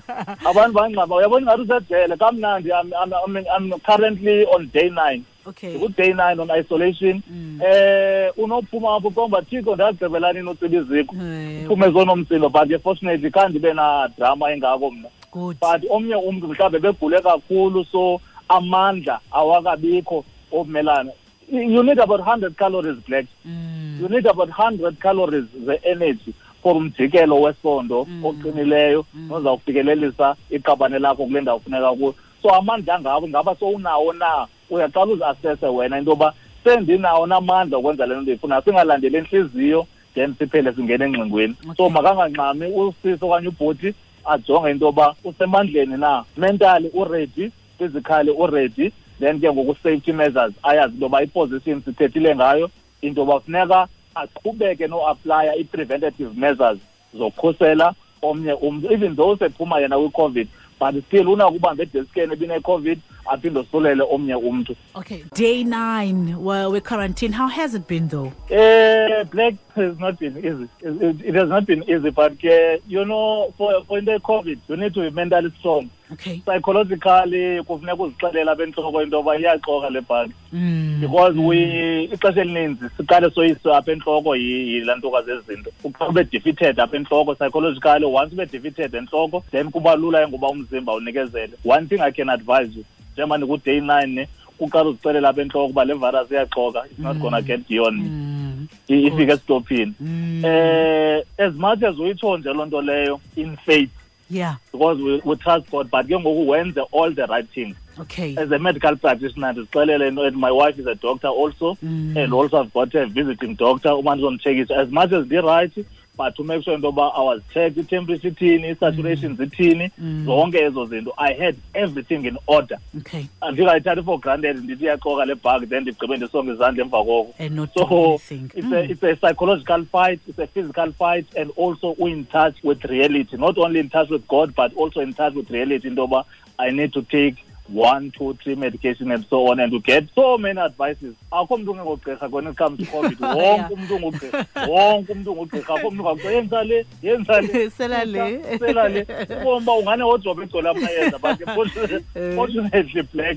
abantu 0.50 0.72
bangxaba 0.74 1.16
uyabona 1.16 1.54
ingathi 1.56 1.62
usejele 1.72 2.16
kamnandi 2.16 2.68
I'm, 2.72 2.92
I'm, 2.92 3.12
I'm, 3.12 3.36
I'm 3.56 3.80
currently 3.80 4.44
on 4.46 4.68
day 4.72 4.90
nine. 4.90 5.24
Okay. 5.46 5.78
Ku-day 5.78 6.12
nine 6.12 6.38
on 6.40 6.50
isolation. 6.50 7.22
Mm. 7.30 7.60
eh 7.62 8.30
unophuma 8.36 8.96
apho 8.96 9.10
komba 9.10 9.42
thixo 9.42 9.74
ndagqibelani 9.74 10.38
inotsiba 10.40 10.76
iziko 10.76 11.14
Eh, 11.16 11.64
uphume 11.64 11.90
zonomsindo 11.90 12.48
but 12.48 12.82
fortunately 12.82 13.30
kandibe 13.30 13.72
na 13.74 14.08
drama 14.18 14.52
engako 14.52 14.90
mna. 14.90 15.08
good 15.08 15.17
but 15.60 15.90
omnye 15.90 16.14
umntu 16.14 16.48
mhlawumbe 16.48 16.78
begule 16.78 17.20
kakhulu 17.20 17.84
so 17.84 18.20
amandla 18.48 19.20
awakabikho 19.30 20.24
omelana 20.52 21.12
you 21.50 21.82
need 21.82 21.98
about 21.98 22.20
100 22.20 22.54
calories 22.56 22.96
black. 23.08 23.26
Mm. 23.46 23.98
you 24.00 24.08
need 24.08 24.26
about 24.26 24.48
100 24.50 24.98
calories 25.00 25.44
ze-energy 25.66 26.34
for 26.62 26.76
umjikelo 26.76 27.40
wesondo 27.40 28.04
Mm. 28.10 28.24
oqinileyo 28.24 29.04
nozawufikelelisa 29.28 30.36
iqabane 30.50 30.98
lakho 30.98 31.26
kule 31.26 31.40
ndawo 31.40 31.58
funeka 31.60 31.92
kuyo. 31.92 32.14
So 32.42 32.50
amandla 32.54 32.94
angabo 32.94 33.28
ngaba 33.28 33.54
sowunawo 33.56 34.12
na? 34.12 34.46
Uyaqala 34.70 35.12
uziasese 35.12 35.66
wena 35.66 35.98
into 35.98 36.10
yoba 36.10 36.32
sendinawo 36.64 37.26
namandla 37.26 37.78
okwenza 37.78 38.06
le 38.06 38.14
nto 38.14 38.22
ndiyifunayo 38.22 38.62
singalandeli 38.62 39.16
entliziyo 39.16 39.86
then 40.14 40.34
siphele 40.38 40.72
singena 40.72 41.04
engxingweni 41.04 41.54
so 41.76 41.90
makangangxami 41.90 42.66
usisi 42.66 43.24
okanye 43.24 43.48
ubhoti 43.48 43.94
ajonge 44.28 44.70
into 44.70 44.86
yoba 44.86 45.14
usemandleni 45.24 45.96
na. 45.96 46.24
Mentally 46.36 46.90
uready 46.94 47.52
physically 47.78 48.32
uready 48.32 48.92
then 49.18 49.40
ke 49.40 49.46
ngoku 49.46 50.14
measures 50.14 50.54
ayazi 50.62 50.94
into 50.94 51.06
yoba 51.06 51.22
iposition 51.22 51.82
sithethile 51.82 52.34
ngayo. 52.34 52.70
Into 53.02 53.20
yoba 53.20 53.40
funeka 53.40 53.88
aqhubeke 54.14 54.88
noaplya 54.88 55.56
i-preventative 55.56 56.36
measures 56.36 56.78
zokhusela 57.14 57.94
omnye 58.22 58.52
umntu. 58.52 58.92
Even 58.92 59.14
though 59.14 59.36
sephuma 59.36 59.80
yena 59.80 59.96
kwi-covid 59.96 60.48
but 60.80 60.94
still 61.06 61.28
unakubamba 61.28 61.82
edeskeni 61.82 62.32
ebine-covid 62.32 62.98
aphinde 63.28 63.58
osulele 63.58 64.02
omnye 64.02 64.34
umntu. 64.34 64.76
Okay 64.94 65.22
day 65.34 65.64
9 65.64 66.36
well, 66.38 66.70
we 66.72 66.78
we 66.78 66.82
quarantine 66.82 67.32
how 67.32 67.48
has 67.48 67.74
it 67.74 67.86
been 67.88 68.06
though? 68.08 68.32
Uh, 68.50 69.24
black 69.24 69.54
has 69.74 69.98
not 69.98 70.18
been 70.18 70.36
easy. 70.38 70.68
It, 70.80 71.24
it, 71.24 71.34
has 71.34 71.48
not 71.48 71.66
been 71.66 71.82
easy, 71.90 72.10
but 72.10 72.32
uh, 72.44 72.78
you 72.86 73.04
know, 73.04 73.52
for 73.58 73.84
for 73.84 73.98
in 73.98 74.04
the 74.04 74.20
COVID, 74.20 74.58
you 74.68 74.76
need 74.76 74.94
to 74.94 75.00
be 75.00 75.10
mentally 75.10 75.52
strong. 75.58 75.90
okay. 76.12 76.42
Psychologically, 76.46 77.62
kufuneka 77.64 78.02
uzixelela 78.02 78.54
bentloko 78.54 79.02
into 79.02 79.16
yoba 79.16 79.36
iyaxoka 79.36 79.90
le 79.90 80.00
bhaki 80.00 80.32
mm. 80.52 81.00
because 81.00 81.34
we 81.36 82.08
ixesha 82.12 82.40
elininzi 82.40 82.84
siqale 82.96 83.30
soyiswe 83.30 83.76
apha 83.76 83.92
entloko 83.92 84.36
yi- 84.36 84.74
yilaa 84.74 84.96
ntokazi 84.96 85.30
ezinto. 85.30 85.70
Ube 86.08 86.24
defeated 86.24 86.80
apha 86.80 86.96
entloko 86.96 87.34
psychologically 87.34 88.04
once 88.06 88.32
ube 88.32 88.46
defeated 88.46 88.94
entloko 88.94 89.42
then 89.50 89.70
kuba 89.70 89.96
lula 89.96 90.26
ke 90.26 90.28
ngoba 90.28 90.48
umzimba 90.48 90.94
unikezele. 90.94 91.52
One 91.64 91.88
thing 91.88 92.00
i 92.00 92.12
can 92.12 92.28
advise 92.28 92.76
you 92.76 92.84
njengoba 93.18 93.38
ndiku-day 93.38 93.80
nine 93.80 94.28
kuqala 94.58 94.88
uzixelela 94.90 95.28
apha 95.28 95.42
entloko 95.42 95.66
uba 95.66 95.84
le 95.84 95.94
virus 95.94 96.30
iyaxoka 96.30 96.82
it's 96.90 96.98
not 96.98 97.16
gonna 97.18 97.42
get 97.42 97.68
beyond 97.68 97.98
me 98.02 98.08
Mm. 98.08 98.66
ifike 98.88 99.32
estophini. 99.32 99.92
Mm. 100.00 100.44
eh 100.44 101.22
as 101.38 101.54
much 101.54 101.82
as 101.82 101.98
uyitsho 101.98 102.38
nje 102.38 102.52
loo 102.52 102.66
nto 102.66 102.82
leyo 102.82 103.20
in 103.36 103.56
faith. 103.66 103.90
Yeah. 104.30 104.56
Because 104.72 105.00
we, 105.02 105.22
we 105.24 105.36
trust 105.36 105.70
god 105.70 105.90
but 105.90 106.06
ke 106.06 106.10
ngoku 106.20 106.48
wenze 106.48 106.80
all 106.92 107.14
the 107.14 107.26
right 107.26 107.48
things 107.54 107.76
okay. 108.00 108.34
As 108.36 108.50
a 108.52 108.58
medical 108.58 108.96
practitioner 108.96 109.52
ndizixelele 109.52 110.10
no 110.10 110.22
and 110.22 110.36
my 110.36 110.50
wife 110.50 110.78
is 110.80 110.86
a 110.86 110.94
doctor 110.94 111.28
also 111.28 111.76
Mm. 111.82 112.16
and 112.16 112.32
also 112.34 112.60
i've 112.62 112.72
got 112.72 112.94
a 112.94 113.06
visiting 113.06 113.54
doctor 113.56 113.92
uma 113.94 114.14
ndizonditshekisha 114.14 114.76
as 114.76 114.90
much 114.90 115.12
as 115.12 115.26
ndi-right 115.26 115.72
but 116.18 116.34
to 116.36 116.42
make 116.44 116.64
sure 116.64 116.74
into 116.74 116.88
yoba 116.88 117.12
i 117.14 117.20
was 117.22 117.40
checked 117.54 117.78
i-temperature 117.78 118.28
ithini 118.30 118.68
i-saturations 118.72 119.38
ithini 119.40 119.90
Mm. 119.98 120.24
zonke 120.26 120.58
ezo 120.58 120.84
zinto. 120.86 121.12
I 121.18 121.32
had 121.32 121.56
everything 121.74 122.24
in 122.24 122.36
order. 122.46 122.76
Okay. 122.98 123.26
Andingayithathi 123.42 124.04
for 124.04 124.18
granted 124.20 124.56
ndithi 124.56 124.84
iyaxoka 124.84 125.24
le 125.26 125.34
bhag 125.34 125.68
then 125.68 125.82
ndigqibe 125.82 126.16
ndisonge 126.16 126.52
izandla 126.52 126.84
emva 126.84 127.04
koko. 127.04 127.34
And 127.38 127.56
not 127.56 127.74
do 127.74 127.86
so 127.88 128.14
it's 128.14 128.66
Mm. 128.66 128.72
a 128.72 128.80
it's 128.90 129.02
a 129.02 129.16
psychological 129.16 129.84
fight 129.84 130.20
it's 130.28 130.38
a 130.38 130.46
physical 130.46 130.92
fight 130.92 131.26
and 131.36 131.50
also 131.56 131.94
in 132.06 132.24
touch 132.26 132.56
with 132.64 132.84
reality. 132.84 133.36
Not 133.36 133.56
only 133.58 133.80
in 133.80 133.88
touch 133.90 134.10
with 134.10 134.26
god 134.28 134.54
but 134.56 134.72
also 134.74 135.00
in 135.00 135.12
touch 135.14 135.34
with 135.34 135.50
reality 135.50 135.88
into 135.88 136.02
yoba 136.02 136.24
i 136.58 136.70
need 136.70 136.92
to 136.92 137.02
take 137.02 137.36
one 137.72 138.10
two 138.10 138.34
three 138.42 138.54
medication 138.54 139.10
and 139.12 139.24
so 139.28 139.48
on 139.50 139.60
and 139.60 139.72
you 139.72 139.80
get 139.80 140.04
so 140.14 140.38
many 140.38 140.58
advices. 140.60 141.14
Akho 141.32 141.56
mntu 141.58 141.70
ungengogqirha 141.72 142.30
when 142.30 142.46
it 142.46 142.56
comes 142.56 142.78
to 142.78 142.84
covid. 142.86 143.18
Wonke 143.36 143.74
umntu 143.74 143.96
ungugqirha 143.96 144.46
wonke 144.68 145.12
umntu 145.12 145.32
ungugqirha 145.32 145.74
akho 145.74 145.90
mntu 145.90 146.02
ungakuthi 146.02 146.34
yenza 146.34 146.64
le 146.64 146.86
yenza 147.02 147.40
le. 147.40 147.70
Sela 147.78 148.04
le. 148.04 148.58
sela 148.58 148.88
le. 148.88 149.02
Ubona 149.42 149.56
uba 149.56 149.72
ungane 149.72 150.02
wodwa 150.02 150.44
egcwele 150.44 150.68
amayeza 150.68 151.18
but 151.18 151.38
fortunately- 151.54 152.04
Eh. 152.14 153.04
black. 153.12 153.36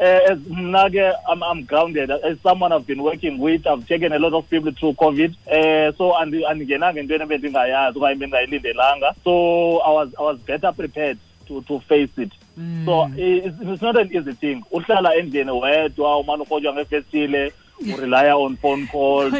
Uh, 0.00 0.30
as 0.32 0.38
mna 0.48 0.90
ke 0.90 1.12
I'm, 1.28 1.42
i'm 1.42 1.64
grounded. 1.64 2.10
As 2.10 2.38
someone 2.42 2.72
i've 2.72 2.86
been 2.86 3.02
working 3.02 3.38
with 3.38 3.66
i've 3.66 3.86
taken 3.88 4.12
a 4.12 4.18
lot 4.18 4.32
of 4.32 4.48
people 4.50 4.72
through 4.72 4.94
covid. 4.94 5.34
Uh, 5.46 5.92
so 5.96 6.12
andi- 6.12 6.44
andingenanga 6.46 7.00
entweni 7.00 7.22
ebendingayazi 7.24 7.98
okanye 7.98 8.14
bendingayilindelanga 8.14 9.14
so 9.24 9.32
i 9.80 9.90
was 9.94 10.08
i 10.18 10.22
was 10.22 10.38
better 10.46 10.72
prepared 10.72 11.18
to, 11.48 11.62
to 11.62 11.80
face 11.80 12.10
it. 12.16 12.32
So 12.84 13.10
it's, 13.16 13.56
it's 13.60 13.82
not 13.82 14.00
an 14.00 14.08
easy 14.16 14.32
thing. 14.32 14.62
Uhlala 14.72 15.14
endlini 15.14 15.50
wedwa 15.50 16.18
umane 16.18 16.42
urhotywa 16.42 16.74
ngefestile 16.74 17.52
urelya 17.80 18.36
on 18.38 18.56
phone 18.56 18.86
calls 18.86 19.32
uh, 19.32 19.38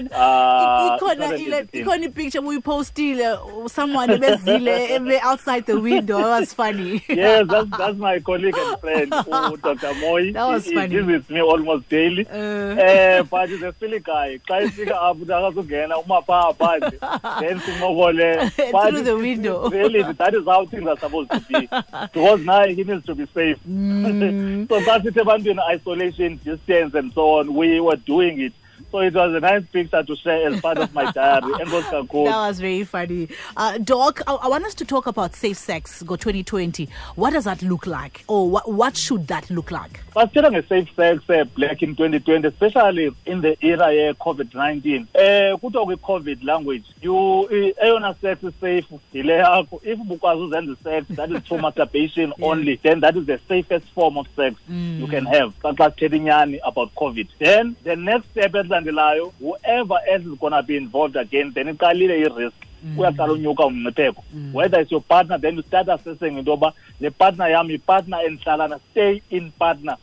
ikhona 0.97 1.27
an 1.27 1.41
ile- 1.41 1.55
easy 1.59 1.67
thing. 1.67 1.83
ikhona 1.83 2.05
ipicture 2.05 2.39
ubuyipostile 2.41 3.39
someone 3.69 4.13
ebezile 4.15 4.95
ebe 4.95 5.21
outside 5.31 5.63
the 5.67 5.79
window 5.81 6.19
that 6.19 6.41
was 6.41 6.55
funny 6.55 7.03
yes, 7.09 7.47
that's 7.49 7.71
that's 7.79 7.99
my 7.99 8.19
colleague 8.21 8.57
and 8.57 8.81
friend, 8.81 9.13
uh, 9.13 9.57
Dr. 9.63 9.95
Moy. 10.01 10.33
That 10.33 10.47
was 10.47 10.65
he, 10.65 10.75
funny. 10.75 10.95
he 10.97 11.01
visits 11.01 11.31
me 11.31 11.41
almost 11.41 11.89
daily. 11.89 12.27
Uh. 12.29 12.77
Eh, 12.87 13.23
but 13.23 13.49
he's 13.49 13.63
a 13.63 13.75
silly 13.81 14.01
guy. 14.01 14.39
Xa 14.49 14.61
efika 14.67 14.97
apho 15.09 15.25
akazungena 15.39 15.99
uma 16.05 16.21
phaa 16.23 16.53
phandle 16.61 16.99
then 17.41 17.61
sincokole. 17.61 18.51
Through 18.91 19.03
the 19.03 19.17
window. 19.17 19.69
Really, 19.71 20.03
that 20.13 20.35
is 20.35 20.45
how 20.45 20.67
things 20.67 20.87
are 20.87 20.99
supposed 20.99 21.31
to 21.31 21.41
be. 21.49 21.69
Because 22.13 22.41
now 22.45 22.67
he 22.67 22.83
needs 22.85 23.05
to 23.07 23.15
be 23.15 23.27
safe. 23.35 23.59
Mm. 23.69 24.69
so 24.71 24.81
xa 24.81 24.99
sithi 25.05 25.21
ebantwini 25.25 25.63
isolation, 25.75 26.37
distance 26.45 26.95
and 26.95 27.13
so 27.15 27.39
on, 27.39 27.55
we 27.55 27.81
were 27.81 27.97
doing 28.13 28.28
it. 28.37 28.53
So 28.91 29.01
it 29.01 29.15
was 29.15 29.35
a 29.35 29.41
nice 29.41 29.65
picture 29.71 30.03
to 30.03 30.17
share 30.17 30.49
as 30.49 30.61
part 30.61 30.79
of 30.79 30.95
my 30.95 31.11
diary. 31.13 31.53
Enkosi 31.53 31.91
kakhulu. 31.91 32.25
That 32.27 32.49
was 32.49 32.61
very 32.61 32.85
funny. 32.85 33.29
Uh, 33.57 33.77
Doc, 33.79 34.23
I, 34.27 34.35
I 34.35 34.49
want 34.49 34.65
us 34.65 34.75
to 34.77 34.85
talk 34.85 35.07
about 35.07 35.35
safe 35.35 35.59
sex, 35.59 36.03
Go 36.03 36.17
2020. 36.17 36.89
What 37.15 37.33
does 37.33 37.45
that 37.45 37.63
look 37.63 37.87
like? 37.87 38.25
Or 38.29 38.49
what, 38.51 38.71
what 38.73 38.97
should 38.97 39.27
that 39.29 39.51
look 39.51 39.71
like? 39.71 40.01
basithetha 40.19 40.51
nge-safe 40.51 40.89
sex 40.97 41.31
eh, 41.31 41.45
black 41.57 41.83
in 41.83 41.95
2020 41.95 42.49
especially 42.49 43.11
in 43.27 43.41
the 43.41 43.57
era 43.61 43.93
ye-covid-19 43.93 45.07
eh 45.15 45.57
kuthiwa 45.61 45.87
kwi-covid 45.87 46.43
language 46.45 46.85
you 47.03 47.49
eyona 47.83 48.15
sex 48.21 48.41
safe 48.61 48.87
yile 49.13 49.33
yakho 49.33 49.81
if 49.85 49.99
bukwazi 49.99 50.43
uzenza 50.43 50.77
sex 50.83 51.07
that 51.17 51.31
is 51.31 51.43
through 51.43 51.61
masturbation 51.63 52.33
only 52.43 52.77
then 52.83 53.01
that 53.01 53.17
is 53.17 53.27
the 53.27 53.39
safest 53.49 53.87
form 53.95 54.19
of 54.19 54.27
sex 54.37 54.57
you 55.01 55.07
can 55.07 55.27
have 55.27 55.53
sithetha 55.63 56.17
inyani 56.17 56.59
about 56.65 56.95
covid 56.95 57.29
then 57.39 57.77
the 57.85 57.97
next 57.97 58.31
step 58.31 58.55
ezilandelayo 58.79 59.33
whoever 59.41 59.99
else 60.09 60.27
is 60.27 60.39
gonna 60.39 60.63
be 60.63 60.77
involved 60.77 61.17
again 61.17 61.53
then 61.53 61.69
iqalile 61.69 62.21
i-risk. 62.21 62.57
Mm. 62.85 62.99
Uyaqala 62.99 63.33
unyuka 63.33 63.67
umngcipheko 63.67 64.25
mm. 64.35 64.55
whether 64.55 64.81
it's 64.81 64.93
your 64.93 65.03
partner 65.03 65.39
then 65.39 65.57
you 65.57 65.63
start 65.63 65.89
assessing 65.89 66.39
into 66.39 66.51
yoba 66.51 66.73
le 67.01 67.11
partner 67.11 67.51
yam 67.51 67.69
yipartner 67.69 68.25
endihlala 68.27 68.69
na 68.69 68.79
stay 68.91 69.23
in 69.31 69.51
partner. 69.59 69.97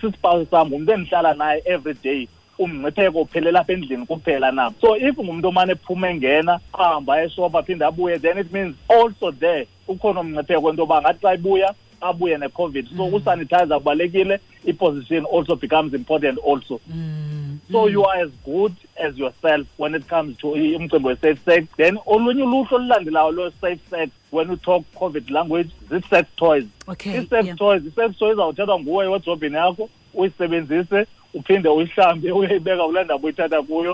Sisipawusi 0.00 0.50
sam 0.50 0.68
ngumntu 0.68 0.92
endihlala 0.92 1.34
naye 1.34 1.62
every 1.66 1.94
day 1.94 2.28
umngcipheko 2.58 3.20
uphelela 3.20 3.60
apha 3.60 3.72
endlini 3.72 4.06
kuphela 4.06 4.52
na? 4.52 4.72
So 4.80 4.96
if 4.96 5.16
ngumntu 5.16 5.48
omane 5.48 5.72
ephuma 5.72 6.10
engena 6.10 6.60
ahamba 6.72 7.22
eshop 7.24 7.54
aphinde 7.54 7.84
abuye 7.84 8.20
then 8.20 8.38
it 8.38 8.52
means 8.52 8.76
also 8.88 9.30
there 9.30 9.66
ukhona 9.88 10.20
umngcipheko 10.20 10.70
into 10.70 10.82
yoba 10.82 11.02
ngathi 11.02 11.20
xa 11.20 11.34
ibuya 11.34 11.74
abuye 12.00 12.38
ne-covid. 12.38 12.88
So 12.96 13.08
mm. 13.08 13.14
usanitizer 13.14 13.78
kubalulekile 13.78 14.40
i-position 14.64 15.24
also 15.24 15.56
becomes 15.56 15.94
important 15.94 16.38
also 16.38 16.80
so 17.72 17.88
you 17.88 18.04
are 18.04 18.22
as 18.22 18.30
good 18.44 18.72
as 18.96 19.18
yourself 19.18 19.66
when 19.78 19.94
it 19.94 20.06
comes 20.08 20.36
to 20.38 20.54
i- 20.56 20.76
umcimbi 20.76 21.08
we-safe 21.08 21.38
sex. 21.44 21.66
Then 21.76 21.98
olunye 22.06 22.42
uluhlu 22.42 22.76
olulandelayo 22.76 23.30
lwe-safe 23.30 23.80
sex 23.90 24.10
when 24.32 24.50
we 24.50 24.56
talk 24.56 24.82
covid 24.94 25.30
language 25.30 25.70
zii-sex 25.90 26.26
toys. 26.36 26.64
Okay, 26.88 27.18
i-sex 27.18 27.46
yeah. 27.46 27.56
toys 27.56 27.82
i-sex 27.86 28.18
toys 28.18 28.32
izawuthethwa 28.32 28.80
nguwe 28.80 29.04
ewedrobhini 29.06 29.56
yakho 29.56 29.88
uyisebenzise 30.14 31.06
uphinde 31.34 31.68
uyihlambe 31.68 32.32
uyayibeka 32.32 32.84
kule 32.84 33.04
ndawo 33.04 33.20
uyithatha 33.22 33.62
kuyo. 33.62 33.92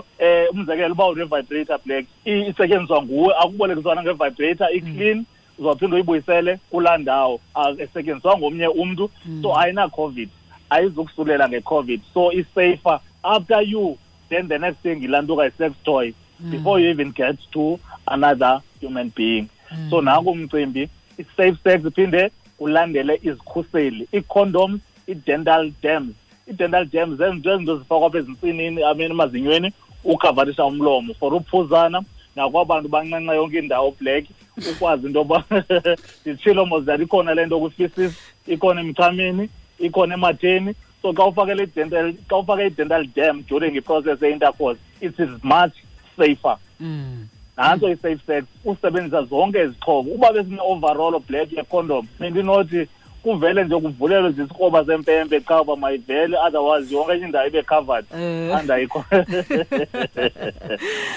Um 0.53 0.59
umzekelo 0.59 0.93
uba 0.93 1.07
une-vibrator 1.07 1.79
black 1.85 2.05
i- 2.25 2.47
isetyenziswa 2.49 3.03
nguwe 3.03 3.33
akubolekiswana 3.39 4.03
nge-vibrator 4.03 4.67
iclean 4.75 5.25
uzawuphinde 5.59 5.95
uyibuyisele 5.95 6.59
kulaa 6.69 6.97
ndawo. 6.97 7.39
Ah, 7.55 7.71
esetyenziswa 7.77 8.37
ngomnye 8.37 8.67
umntu. 8.67 9.09
So 9.41 9.57
ayina-covid 9.59 10.29
ayizukusulela 10.69 11.49
nge-covid. 11.49 12.01
So 12.13 12.31
isafer 12.31 12.99
after 13.27 13.61
you 13.61 13.97
then 14.29 14.47
the 14.47 14.57
next 14.57 14.79
thing 14.79 15.01
yilantuka 15.01 15.45
yi-sex 15.45 15.75
toy. 15.83 16.13
Before 16.51 16.79
you 16.79 16.89
even 16.89 17.11
get 17.11 17.35
to 17.53 17.79
another 18.07 18.61
human 18.79 19.09
being. 19.09 19.49
So 19.89 20.01
nanku 20.01 20.29
umcimbi 20.31 20.89
i-safe 21.17 21.57
sex 21.63 21.85
iphinde 21.85 22.31
kulandele 22.57 23.19
izikhuseli 23.23 24.07
ii-condoms 24.13 24.79
i-dental 25.07 25.71
dams 25.83 26.13
i-dental 26.47 26.85
dams 26.85 27.17
zezinto 27.17 27.57
zinto 27.57 27.77
zifakwa 27.77 28.07
apha 28.07 28.17
ezintsinini 28.17 28.83
amen 28.83 29.11
emazinyweni 29.11 29.73
ukhavarisha 30.03 30.65
umlomo. 30.65 31.13
For 31.13 31.33
uphuzana 31.33 32.03
nakwabantu 32.35 32.89
bancanca 32.89 33.33
yonke 33.33 33.59
indawo 33.59 33.91
black 33.99 34.25
ukwazi 34.71 35.07
into 35.07 35.19
yoba 35.19 35.43
nditshilo 36.25 36.65
mos 36.65 36.85
that 36.85 37.01
ikhona 37.01 37.33
le 37.33 37.45
nto 37.45 37.59
kwi-feces 37.59 38.13
ikhona 38.47 38.81
emchameni 38.81 39.49
ikhona 39.79 40.13
ematheni 40.13 40.75
so 41.01 41.13
xa 41.13 41.25
ufakele 41.25 41.63
i-dental 41.63 42.13
xa 42.29 42.37
ufake 42.37 42.65
i-dental 42.67 43.05
dam 43.15 43.43
during 43.49 43.75
iprocess 43.75 44.21
ye-intercourse 44.21 44.79
it 45.01 45.19
is 45.19 45.29
much 45.43 45.73
safer. 46.17 46.57
Nantso 47.57 47.89
i-safe 47.89 48.21
sex 48.25 48.45
usebenzisa 48.65 49.23
zonke 49.23 49.63
izixhobo. 49.63 50.11
Uba 50.11 50.33
besine-overall 50.33 51.19
black 51.19 51.51
yecondom 51.51 52.07
bendinothi 52.19 52.87
kuvele 53.23 53.63
nje 53.63 53.75
kuvulelwe 53.75 54.31
zisikroba 54.31 54.85
sempempe 54.85 55.39
qha 55.39 55.61
uba 55.61 55.75
mayivele 55.75 56.37
otherwise 56.47 56.95
yonke 56.95 57.13
enye 57.13 57.25
indawo 57.25 57.47
ibe 57.47 57.63
covered. 57.63 58.05
Eh. 58.13 58.57
andayikho 58.57 58.99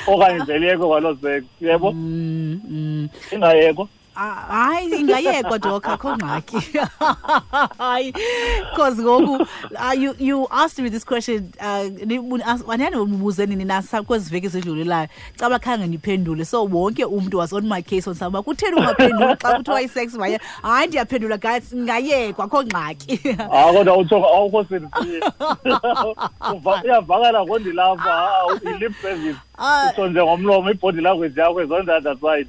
okanye 0.07 0.39
ivele 0.39 0.77
kwaloo 0.77 1.17
sex 1.23 1.45
yebo? 1.61 1.93
Mm, 1.93 2.61
mm. 2.69 3.09
ingayekho. 3.33 3.83
Ah, 3.83 4.00
hayi 4.15 5.01
ingayekwa 5.01 5.59
dok 5.59 5.89
akho 5.89 6.17
ngxaki 6.17 6.57
hayi 7.79 8.13
because 8.71 9.03
ngoku 9.03 9.47
uh, 9.77 9.93
you, 9.93 10.15
you 10.19 10.49
asked 10.51 10.79
me 10.85 10.91
this 10.91 11.05
question 11.05 11.53
uh, 11.61 11.87
wanani 12.67 12.97
ubuze 12.97 13.47
nini 13.47 13.65
nakwezi 13.65 14.07
kwezi 14.07 14.31
veki 14.31 14.47
ezidlulelayo 14.47 15.09
caba 15.37 15.59
khange 15.59 15.87
ndiphendule 15.87 16.45
so 16.45 16.65
wonke 16.65 17.05
umntu 17.05 17.39
was 17.39 17.53
on 17.53 17.69
my 17.69 17.83
case 17.83 18.11
on 18.11 18.17
uba 18.29 18.43
kutheni 18.43 18.77
ungaphenduli 18.77 19.37
xa 19.37 19.57
kuthiwa 19.57 19.83
i-sex 19.83 20.15
maye 20.15 20.41
hayi 20.63 20.89
ndiyaphendula 20.89 21.39
guys 21.39 21.73
ingayekwa 21.73 22.45
akho 22.45 22.63
ngxaki. 22.63 23.19
Kodwa 23.75 23.97
utsho 23.97 24.17
awukho 24.17 24.65
ngondilapha 27.45 28.33
i-lip 28.63 28.95
service. 29.03 29.39
Ah. 29.63 29.91
utsho 29.91 30.09
nje 30.09 30.23
ngomlomo 30.23 30.71
language 31.01 31.41
yakho 31.41 31.61
other 31.91 32.17
side 32.21 32.49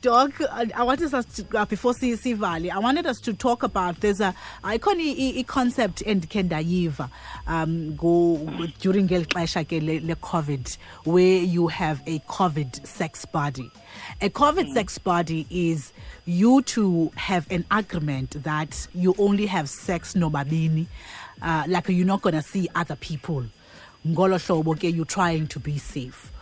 Doc, 0.00 0.30
I, 0.50 0.70
I 0.74 0.82
wanted 0.98 1.14
us 1.14 1.24
to, 1.36 1.58
uh, 1.58 1.64
before 1.64 1.92
CC 1.92 2.34
Valley, 2.34 2.72
I 2.72 2.78
wanted 2.78 3.06
us 3.06 3.20
to 3.20 3.32
talk 3.32 3.62
about 3.62 4.00
there's 4.00 4.20
a 4.20 4.34
icon 4.64 4.98
i 4.98 5.44
concept 5.46 6.02
endikhe 6.04 6.42
ndayiva 6.42 7.08
um 7.46 7.94
go 7.94 8.36
during 8.80 9.06
ngeli 9.06 9.26
xesha 9.26 9.64
ke 9.64 9.80
le, 9.80 10.00
le 10.00 10.16
COVID 10.16 10.76
where 11.04 11.38
you 11.38 11.68
have 11.68 12.02
a 12.06 12.18
COVID 12.20 12.84
sex 12.84 13.24
body. 13.26 13.70
A 14.20 14.28
COVID 14.28 14.74
sex 14.74 14.98
body 14.98 15.46
is 15.50 15.92
you 16.24 16.62
to 16.62 17.12
have 17.14 17.48
an 17.48 17.64
agreement 17.70 18.42
that 18.42 18.88
you 18.92 19.14
only 19.18 19.46
have 19.46 19.68
sex 19.68 20.14
nobabini, 20.14 20.86
uh, 21.42 21.62
like 21.68 21.88
you're 21.90 22.06
not 22.06 22.22
gonna 22.22 22.42
see 22.42 22.68
other 22.74 22.96
people. 22.96 23.44
Ngolo 24.04 24.36
hlobo 24.38 24.74
ke 24.76 24.92
you're 24.92 25.04
trying 25.04 25.46
to 25.46 25.60
be 25.60 25.78
safe 25.78 26.32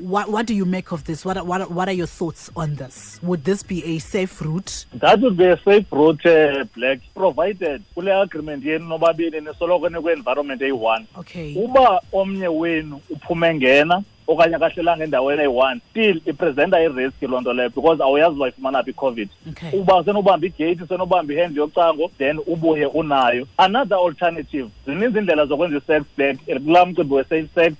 what 0.00 0.28
what 0.30 0.46
do 0.46 0.54
you 0.54 0.64
make 0.66 0.92
of 0.92 1.04
this? 1.04 1.24
What 1.24 1.46
what 1.46 1.60
are- 1.62 1.68
what 1.68 1.88
are 1.88 1.96
your 1.96 2.06
thoughts 2.06 2.50
on 2.56 2.74
this? 2.74 3.18
Would 3.22 3.44
this 3.44 3.62
be 3.62 3.84
a 3.84 3.98
safe 3.98 4.40
route? 4.42 4.86
that 4.94 5.20
would 5.20 5.36
be 5.36 5.46
a 5.46 5.56
safe 5.64 5.86
route 5.90 6.26
uh, 6.26 6.64
black 6.76 6.98
provided 7.14 7.82
kule 7.94 8.12
agreement 8.22 8.64
yenu 8.64 8.84
nobabini 8.88 9.40
nisoloko 9.40 9.88
nikwi-environment 9.88 10.62
eyi-one 10.62 11.06
Okay. 11.18 11.54
uba 11.64 12.00
omnye 12.12 12.48
wenu 12.48 13.00
uphume 13.10 13.54
ngena 13.54 14.02
okanye 14.26 14.54
akahlelanga 14.56 15.04
endaweni 15.04 15.40
eyi-one 15.42 15.80
still 15.90 16.20
ipresenta 16.26 16.80
iriski 16.82 17.26
loo 17.26 17.40
nto 17.40 17.52
leyo 17.52 17.68
because 17.70 18.02
awuyazi 18.02 18.36
uba 18.36 18.48
ifumana 18.48 18.82
phi 18.82 18.90
i-covid 18.90 19.28
uba 19.72 20.04
senobamba 20.04 20.46
igeyiti 20.46 20.86
senobamba 20.88 21.34
ihand 21.34 21.56
yocango 21.56 22.10
then 22.18 22.38
ubuye 22.46 22.86
unayo 22.86 23.46
another 23.56 23.98
alternative 23.98 24.68
zininzi 24.86 25.18
iindlela 25.18 25.46
zokwenza 25.46 25.76
i-sex 25.78 26.02
black 26.16 26.38
kulaa 26.64 26.86
mcimbi 26.86 27.14
we-safe 27.14 27.48
sex 27.54 27.72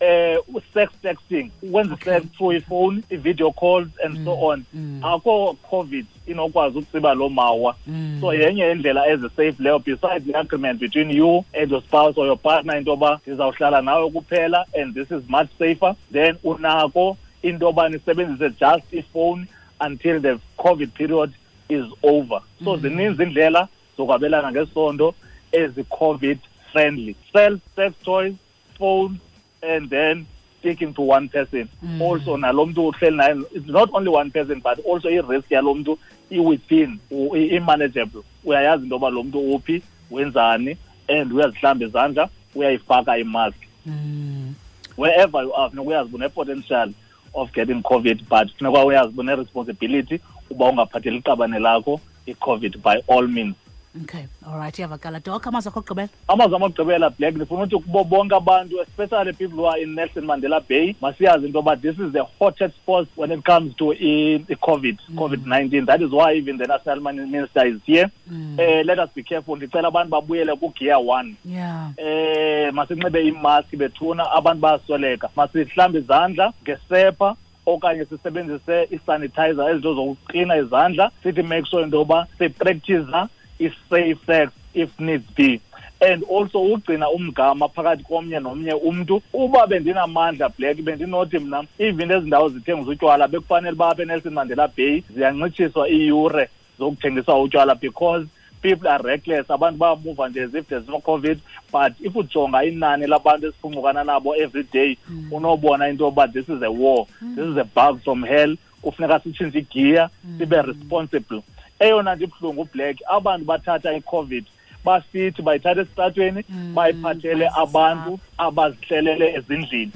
Eh 0.00 0.36
sex 0.74 0.92
texting 1.02 1.50
wenza 1.62 1.96
sex 2.04 2.26
through 2.36 2.52
ifone 2.56 3.02
i-video 3.10 3.52
calls 3.52 3.88
and 4.04 4.24
so 4.24 4.36
mm, 4.36 4.42
on. 4.42 4.64
Mm. 4.74 5.04
akho 5.04 5.56
covid 5.70 6.06
inokwazi 6.26 6.78
ukutsiba 6.78 7.14
loo 7.14 7.28
mawa. 7.28 7.74
Mm. 7.86 8.18
So 8.20 8.34
yenye 8.34 8.70
indlela 8.70 9.06
ezisafe 9.06 9.54
leyo 9.58 9.78
besides 9.78 10.24
the 10.24 10.38
agreement 10.38 10.80
between 10.80 11.10
you 11.10 11.44
and 11.54 11.70
your 11.70 11.82
spouse 11.82 12.16
or 12.16 12.26
your 12.26 12.38
partner 12.38 12.76
into 12.76 12.90
yoba 12.90 13.20
ndizawuhlala 13.26 13.82
nawe 13.82 14.10
kuphela 14.10 14.64
and 14.80 14.94
this 14.94 15.10
is 15.10 15.28
much 15.28 15.48
safer 15.58 15.94
then 16.12 16.36
unako 16.44 17.16
into 17.42 17.66
yoba 17.66 17.88
nisebenzise 17.88 18.50
just 18.50 18.92
ifone 18.92 19.46
until 19.80 20.20
the 20.20 20.38
covid 20.56 20.90
period 20.90 21.32
is 21.68 21.84
over. 22.02 22.40
So 22.64 22.76
zininzi 22.76 23.22
indlela 23.22 23.68
zokwabelana 23.96 24.52
ngesondo 24.52 25.14
ezi-covid 25.52 26.38
friendly 26.72 27.16
self 27.32 27.60
sex 27.76 27.92
toys 28.04 28.34
phones 28.78 29.18
and 29.62 29.90
then 29.90 30.26
sticking 30.60 30.94
to 30.94 31.02
one 31.02 31.28
person. 31.28 31.68
Hmm. 31.80 32.02
Also 32.02 32.36
nalo 32.36 32.66
mntu 32.66 32.86
uhleli 32.86 33.16
naye 33.16 33.42
it's 33.52 33.66
not 33.68 33.90
only 33.92 34.10
one 34.10 34.30
person 34.30 34.60
but 34.60 34.78
also 34.86 35.08
i-risk 35.08 35.50
yalo 35.50 35.74
mntu 35.74 35.98
i-within 36.30 36.98
i-manageable. 37.34 38.22
Uyayazi 38.44 38.82
into 38.82 38.94
yoba 38.94 39.10
lo 39.10 39.22
mntu 39.22 39.54
uphi 39.54 39.82
wenzani 40.10 40.76
and 41.08 41.32
uyazihlamba 41.32 41.86
izandla 41.86 42.28
uyayifaka 42.54 43.18
imask. 43.18 43.56
Hmm. 43.84 44.54
Wherever 44.96 45.42
you 45.42 45.54
are 45.54 45.70
funeka 45.70 45.88
uyazi 45.88 46.14
une-potential 46.14 46.92
of 47.34 47.52
getting 47.52 47.82
covid 47.82 48.28
but 48.28 48.48
funeka 48.58 48.84
uyazi 48.84 49.20
une-responsibility 49.20 50.20
uba 50.50 50.66
ungaphatheli 50.66 51.16
iqabane 51.16 51.58
lakho 51.58 52.00
i-covid 52.26 52.78
by 52.78 53.02
all 53.08 53.28
means 53.28 53.54
okay 54.02 54.26
all 54.46 54.58
right 54.58 54.78
iyavakala 54.78 55.20
dok 55.20 55.46
amazwi 55.46 55.68
akho 55.68 55.80
okugqibela 55.80 56.08
amazwi 56.28 56.56
amagqibela 56.56 57.10
black 57.10 57.34
ndifuna 57.34 57.62
ukuthi 57.62 57.84
kubo 57.84 58.04
bonke 58.04 58.34
abantu 58.34 58.80
especially 58.80 59.32
people 59.32 59.56
who 59.56 59.68
are 59.68 59.82
in 59.82 59.94
nelson 59.94 60.24
mandela 60.24 60.60
bay 60.60 60.94
masiyazi 61.00 61.46
into 61.46 61.58
yoba 61.58 61.76
this 61.76 61.98
is 61.98 62.12
the 62.12 62.24
hottest 62.38 62.74
spot 62.74 63.08
when 63.16 63.32
it 63.32 63.44
comes 63.44 63.76
to 63.76 63.92
i-covid 63.92 64.98
covid-19 65.14 65.86
that 65.86 66.02
is 66.02 66.10
why 66.10 66.34
even 66.34 66.58
the 66.58 66.66
national 66.66 67.00
minister 67.00 67.66
is 67.66 67.80
here. 67.84 68.10
Eh 68.58 68.82
let 68.84 68.98
us 68.98 69.10
be 69.14 69.22
careful. 69.22 69.56
Ndicela 69.56 69.88
abantu 69.88 70.10
babuyele 70.10 70.56
kugear 70.56 70.98
one. 70.98 71.36
Yeah. 71.44 71.90
Eh 71.96 72.72
masinxibe 72.72 73.28
imaski 73.28 73.76
bethuna 73.76 74.30
abantu 74.32 74.60
bayasweleka 74.60 75.30
masihlambe 75.36 75.98
izandla 75.98 76.52
ngesepha 76.62 77.36
okanye 77.66 78.04
sisebenzise 78.04 78.88
isanitizer 78.90 79.70
ezinto 79.70 79.94
zokuqina 79.94 80.56
izandla. 80.56 81.10
Sithi 81.22 81.42
make 81.42 81.66
sure 81.66 81.84
into 81.84 81.96
yoba 81.96 82.26
sipractiza 82.38 83.28
i-safe 83.58 84.18
sex 84.26 84.52
if 84.74 85.00
needs 85.00 85.30
be. 85.34 85.60
And 86.00 86.22
also 86.24 86.58
ugcina 86.62 87.10
umgama 87.10 87.68
phakathi 87.68 88.04
komnye 88.04 88.40
nomnye 88.40 88.72
umntu 88.72 89.22
uba 89.32 89.66
bendinamandla 89.66 90.48
black 90.48 90.76
bendinothi 90.76 91.38
mna 91.38 91.64
even 91.78 92.10
ezi 92.10 92.26
ndawo 92.26 92.48
zithengisa 92.48 92.90
utywala 92.90 93.28
bekufanele 93.28 93.72
uba 93.72 93.88
apha 93.88 94.02
enelson 94.02 94.32
mandela 94.32 94.68
bay 94.68 95.02
ziyancitshiswa 95.14 95.88
iiyure 95.88 96.48
zokuthengisa 96.78 97.34
utywala 97.34 97.74
because 97.74 98.26
people 98.62 98.88
are 98.88 99.02
reckless. 99.02 99.50
Abantu 99.50 99.78
bayamuva 99.78 100.28
nje 100.28 100.42
as 100.42 100.54
if 100.54 100.68
there's 100.68 100.88
no 100.88 101.00
covid 101.00 101.38
but 101.72 101.92
if 102.00 102.16
ujonga 102.16 102.64
inani 102.64 103.06
labantu 103.06 103.46
esiphungukana 103.46 104.04
nabo 104.04 104.36
every 104.36 104.64
day 104.72 104.96
unobona 105.30 105.88
into 105.88 106.04
yoba 106.04 106.32
this 106.32 106.48
is 106.48 106.62
a 106.62 106.70
war. 106.70 107.06
This 107.20 107.46
is 107.46 107.56
a 107.56 107.64
bug 107.64 108.02
from 108.04 108.22
hell. 108.22 108.56
Kufuneka 108.82 109.20
sitshintshe 109.20 109.58
igiya 109.58 110.10
sibe 110.38 110.62
responsible 110.62 111.42
eyona 111.78 112.14
nto 112.14 112.24
ibuhlungu 112.24 112.68
black 112.72 112.96
abantu 113.08 113.44
bathatha 113.44 113.92
i-covid 113.92 114.44
basithi 114.84 115.42
bayithatha 115.42 115.80
esitratweni 115.80 116.44
bayiphathele 116.74 117.50
abantu 117.56 118.18
abazihlelele 118.38 119.34
ezindlini. 119.36 119.92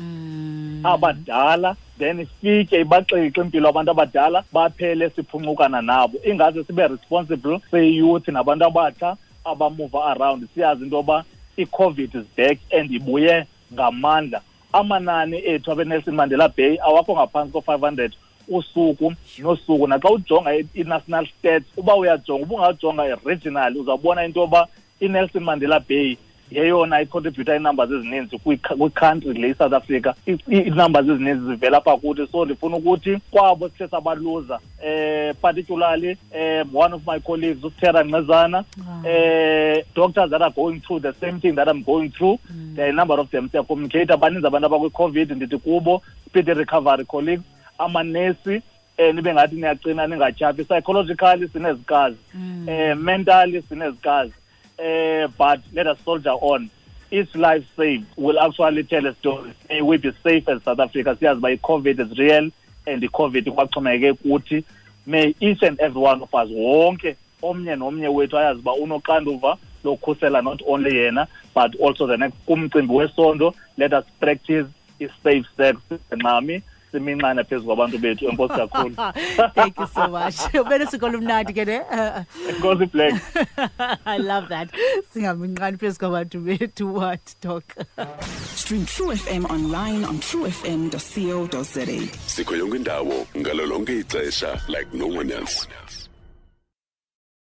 Abadala 0.84 1.76
then 1.98 2.20
ifike 2.20 2.80
ibaxixe 2.80 3.40
impilo 3.40 3.68
abantu 3.68 3.90
abadala 3.90 4.44
baphele 4.52 5.10
siphunqukana 5.10 5.82
nabo. 5.82 6.18
Ingaze 6.24 6.64
sibe 6.64 6.88
responsible 6.88 7.60
seyouth 7.70 8.28
nabantu 8.28 8.64
abatsha 8.64 9.16
abamuva 9.44 10.16
around. 10.16 10.48
Siyazi 10.54 10.84
into 10.84 10.96
yoba 10.96 11.24
i-covid 11.56 12.14
is 12.14 12.26
back 12.36 12.58
and 12.72 12.90
ibuye 12.90 13.46
ngamandla. 13.72 14.40
Amanani 14.72 15.42
ethu 15.46 15.72
abenelson 15.72 16.14
mandela 16.14 16.48
bay 16.48 16.78
awakho 16.78 17.14
ngaphantsi 17.14 17.52
ko-five 17.52 17.80
hundred 17.80 18.16
usuku 18.48 19.12
nosuku 19.38 19.86
naxa 19.86 20.10
ujonga 20.10 20.54
i-national 20.74 21.26
stats 21.26 21.66
uba 21.76 21.96
uyajonga 21.96 22.42
uba 22.44 22.54
ungajonga 22.56 23.06
i-regional 23.06 23.76
uzawubona 23.76 24.24
into 24.24 24.40
yoba 24.40 24.66
i-nelson 25.00 25.44
mandela 25.44 25.80
bay 25.80 26.16
yeyona 26.50 27.00
icontributa 27.02 27.54
iinumbers 27.56 27.90
ezininzi 27.90 28.36
kwi- 28.36 28.76
kwicountry 28.78 29.32
le 29.32 29.48
isouth 29.50 29.72
africa. 29.72 30.12
Iinumbers 30.26 31.08
ezininzi 31.08 31.46
zivela 31.46 31.78
apha 31.78 31.96
kuthi 31.96 32.26
so 32.32 32.44
ndifuna 32.44 32.76
ukuthi 32.76 33.18
kwabo 33.30 33.68
sithe 33.68 33.88
sabaluza 33.88 34.58
um 34.84 35.34
particularly 35.42 36.16
um 36.34 36.76
one 36.76 36.94
of 36.94 37.02
my 37.06 37.20
colleagues 37.20 37.64
utera 37.64 38.02
ncezana 38.04 38.64
um 38.78 39.82
doctors 39.94 40.30
that 40.30 40.42
are 40.42 40.50
going 40.54 40.80
through 40.80 41.00
the 41.02 41.12
same 41.20 41.40
thing 41.40 41.52
that 41.52 41.68
i'm 41.68 41.82
going 41.84 42.08
through 42.08 42.38
there 42.74 42.84
are 42.84 42.90
a 42.90 42.96
number 42.96 43.20
of 43.20 43.30
them 43.30 43.48
siyacommunicate 43.48 44.16
baninzi 44.16 44.46
abantu 44.46 44.66
abakwi-covid 44.66 45.30
ndithi 45.32 45.58
kubo 45.58 46.02
speedy 46.28 46.54
recovery 46.54 47.04
colleagues 47.04 47.44
amanesi 47.78 48.62
um 48.98 49.16
nibe 49.16 49.32
ngathi 49.32 49.56
niyacina 49.56 50.06
ningatyhafi 50.06 50.64
psychologically 50.64 51.48
sinezikazi 51.48 52.16
um 52.32 52.98
mentally 53.02 53.62
sinezikazi 53.62 54.32
um 54.78 55.32
but 55.38 55.60
let 55.72 55.86
us 55.86 55.98
soldier 56.04 56.34
on. 56.40 56.70
Each 57.10 57.34
life 57.34 57.66
saved 57.76 58.06
will 58.16 58.40
actually 58.40 58.84
tell 58.84 59.06
a 59.06 59.14
story. 59.14 59.52
May 59.68 59.82
we 59.82 59.98
be 59.98 60.12
safe 60.22 60.48
as 60.48 60.62
south 60.62 60.80
africa? 60.80 61.14
Siyazi 61.20 61.38
uba 61.38 61.48
i-covid 61.50 62.00
is 62.00 62.18
real 62.18 62.50
and 62.86 63.04
i-covid 63.04 63.44
kwaxhomekeke 63.44 64.12
kuthi 64.14 64.64
may 65.06 65.34
each 65.40 65.62
and 65.62 65.78
every 65.80 66.00
one 66.00 66.22
of 66.22 66.34
us 66.34 66.48
wonke 66.50 67.16
omnye 67.42 67.76
nomnye 67.76 68.08
wethu 68.08 68.38
ayazi 68.38 68.60
uba 68.60 68.72
unoxanduva 68.72 69.56
lokukhusela 69.84 70.42
not 70.42 70.62
only 70.66 70.96
yena 70.96 71.26
but 71.54 71.74
also 71.80 72.06
the 72.06 72.16
next 72.16 72.36
kumcimbi 72.46 72.94
wesondo. 72.94 73.54
Let 73.76 73.92
us 73.92 74.04
practice 74.20 74.66
i-safe 75.00 75.46
sex 75.56 75.76
nxami 76.12 76.62
siminxane 76.92 77.44
phezu 77.44 77.64
kwabantu 77.64 77.98
bethu 77.98 78.28
enkosi 78.28 78.54
kakhulu. 78.54 78.94
Thank 79.54 79.78
you 79.78 79.86
so 79.86 80.08
much. 80.08 80.36
Ube 80.54 80.78
nesiko 80.78 81.08
lumnandi 81.08 81.52
ke 81.54 81.64
ne? 81.66 81.78
Enkosi 82.52 82.86
black. 82.92 83.14
I 84.06 84.18
love 84.18 84.48
that. 84.48 84.70
Singaminqani 85.14 85.78
phezu 85.78 85.98
kwabantu 85.98 86.40
bethu 86.44 86.92
what 86.92 87.34
doc 87.40 87.64
Stream 88.54 88.84
True 88.86 89.16
FM 89.16 89.44
online 89.50 90.04
on 90.04 90.18
truefm.co.za. 90.20 91.86
sikho 92.26 92.56
yonke 92.56 92.76
indawo 92.76 93.26
ngalo 93.36 93.66
lonke 93.66 93.98
ixesha 93.98 94.60
like 94.68 94.92
no 94.94 95.06
one 95.06 95.30
else 95.32 95.66